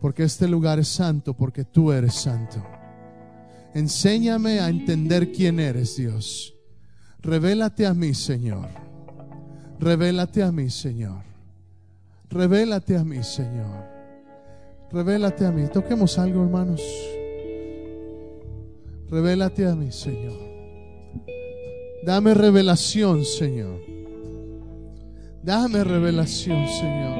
porque 0.00 0.24
este 0.24 0.46
lugar 0.46 0.78
es 0.78 0.88
santo, 0.88 1.34
porque 1.34 1.64
tú 1.64 1.90
eres 1.92 2.14
santo. 2.14 2.62
Enséñame 3.74 4.60
a 4.60 4.68
entender 4.68 5.32
quién 5.32 5.58
eres, 5.58 5.96
Dios. 5.96 6.54
Revélate 7.20 7.86
a 7.86 7.94
mí, 7.94 8.14
Señor. 8.14 8.68
Revélate 9.80 10.42
a 10.42 10.52
mí, 10.52 10.70
Señor. 10.70 11.22
Revélate 12.30 12.96
a 12.96 13.04
mí, 13.04 13.22
Señor. 13.22 13.84
Revélate 14.92 15.46
a 15.46 15.50
mí. 15.50 15.66
Toquemos 15.72 16.18
algo, 16.18 16.42
hermanos. 16.42 16.82
Revélate 19.10 19.66
a 19.66 19.74
mí, 19.74 19.92
Señor. 19.92 20.38
Dame 22.04 22.34
revelación, 22.34 23.24
Señor. 23.24 23.80
Dame 25.42 25.84
revelación, 25.84 26.66
Señor. 26.68 27.14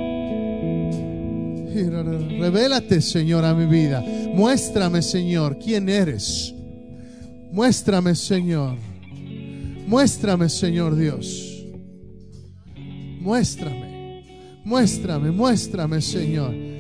Revélate, 2.41 3.01
Señor, 3.01 3.45
a 3.45 3.55
mi 3.55 3.67
vida. 3.67 4.05
Muéstrame, 4.35 5.03
Señor, 5.03 5.59
quién 5.59 5.89
eres. 5.89 6.55
Muéstrame, 7.51 8.15
Señor. 8.15 8.77
Muéstrame, 9.87 10.49
Señor 10.49 10.97
Dios. 10.97 11.65
Muéstrame. 13.21 14.23
Muéstrame, 14.65 15.31
muéstrame, 15.31 16.01
Señor. 16.01 16.74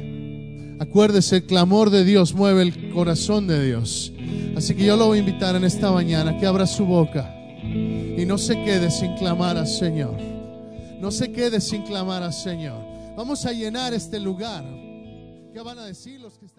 Acuérdese, 0.78 1.36
el 1.36 1.44
clamor 1.44 1.90
de 1.90 2.04
Dios 2.04 2.34
mueve 2.34 2.62
el 2.62 2.90
corazón 2.92 3.46
de 3.46 3.64
Dios. 3.64 4.12
Así 4.56 4.74
que 4.74 4.84
yo 4.84 4.96
lo 4.96 5.06
voy 5.06 5.18
a 5.18 5.20
invitar 5.20 5.56
en 5.56 5.64
esta 5.64 5.90
mañana 5.90 6.38
que 6.38 6.46
abra 6.46 6.66
su 6.66 6.84
boca 6.84 7.34
y 7.62 8.24
no 8.26 8.38
se 8.38 8.54
quede 8.64 8.90
sin 8.90 9.14
clamar 9.16 9.56
al 9.56 9.66
Señor. 9.66 10.16
No 11.00 11.10
se 11.10 11.32
quede 11.32 11.60
sin 11.60 11.82
clamar 11.82 12.22
al 12.22 12.32
Señor. 12.32 12.80
Vamos 13.16 13.44
a 13.46 13.52
llenar 13.52 13.94
este 13.94 14.18
lugar. 14.18 14.64
¿Qué 15.52 15.60
van 15.60 15.78
a 15.78 15.86
decir 15.86 16.20
los 16.20 16.38
que 16.38 16.46
están? 16.46 16.54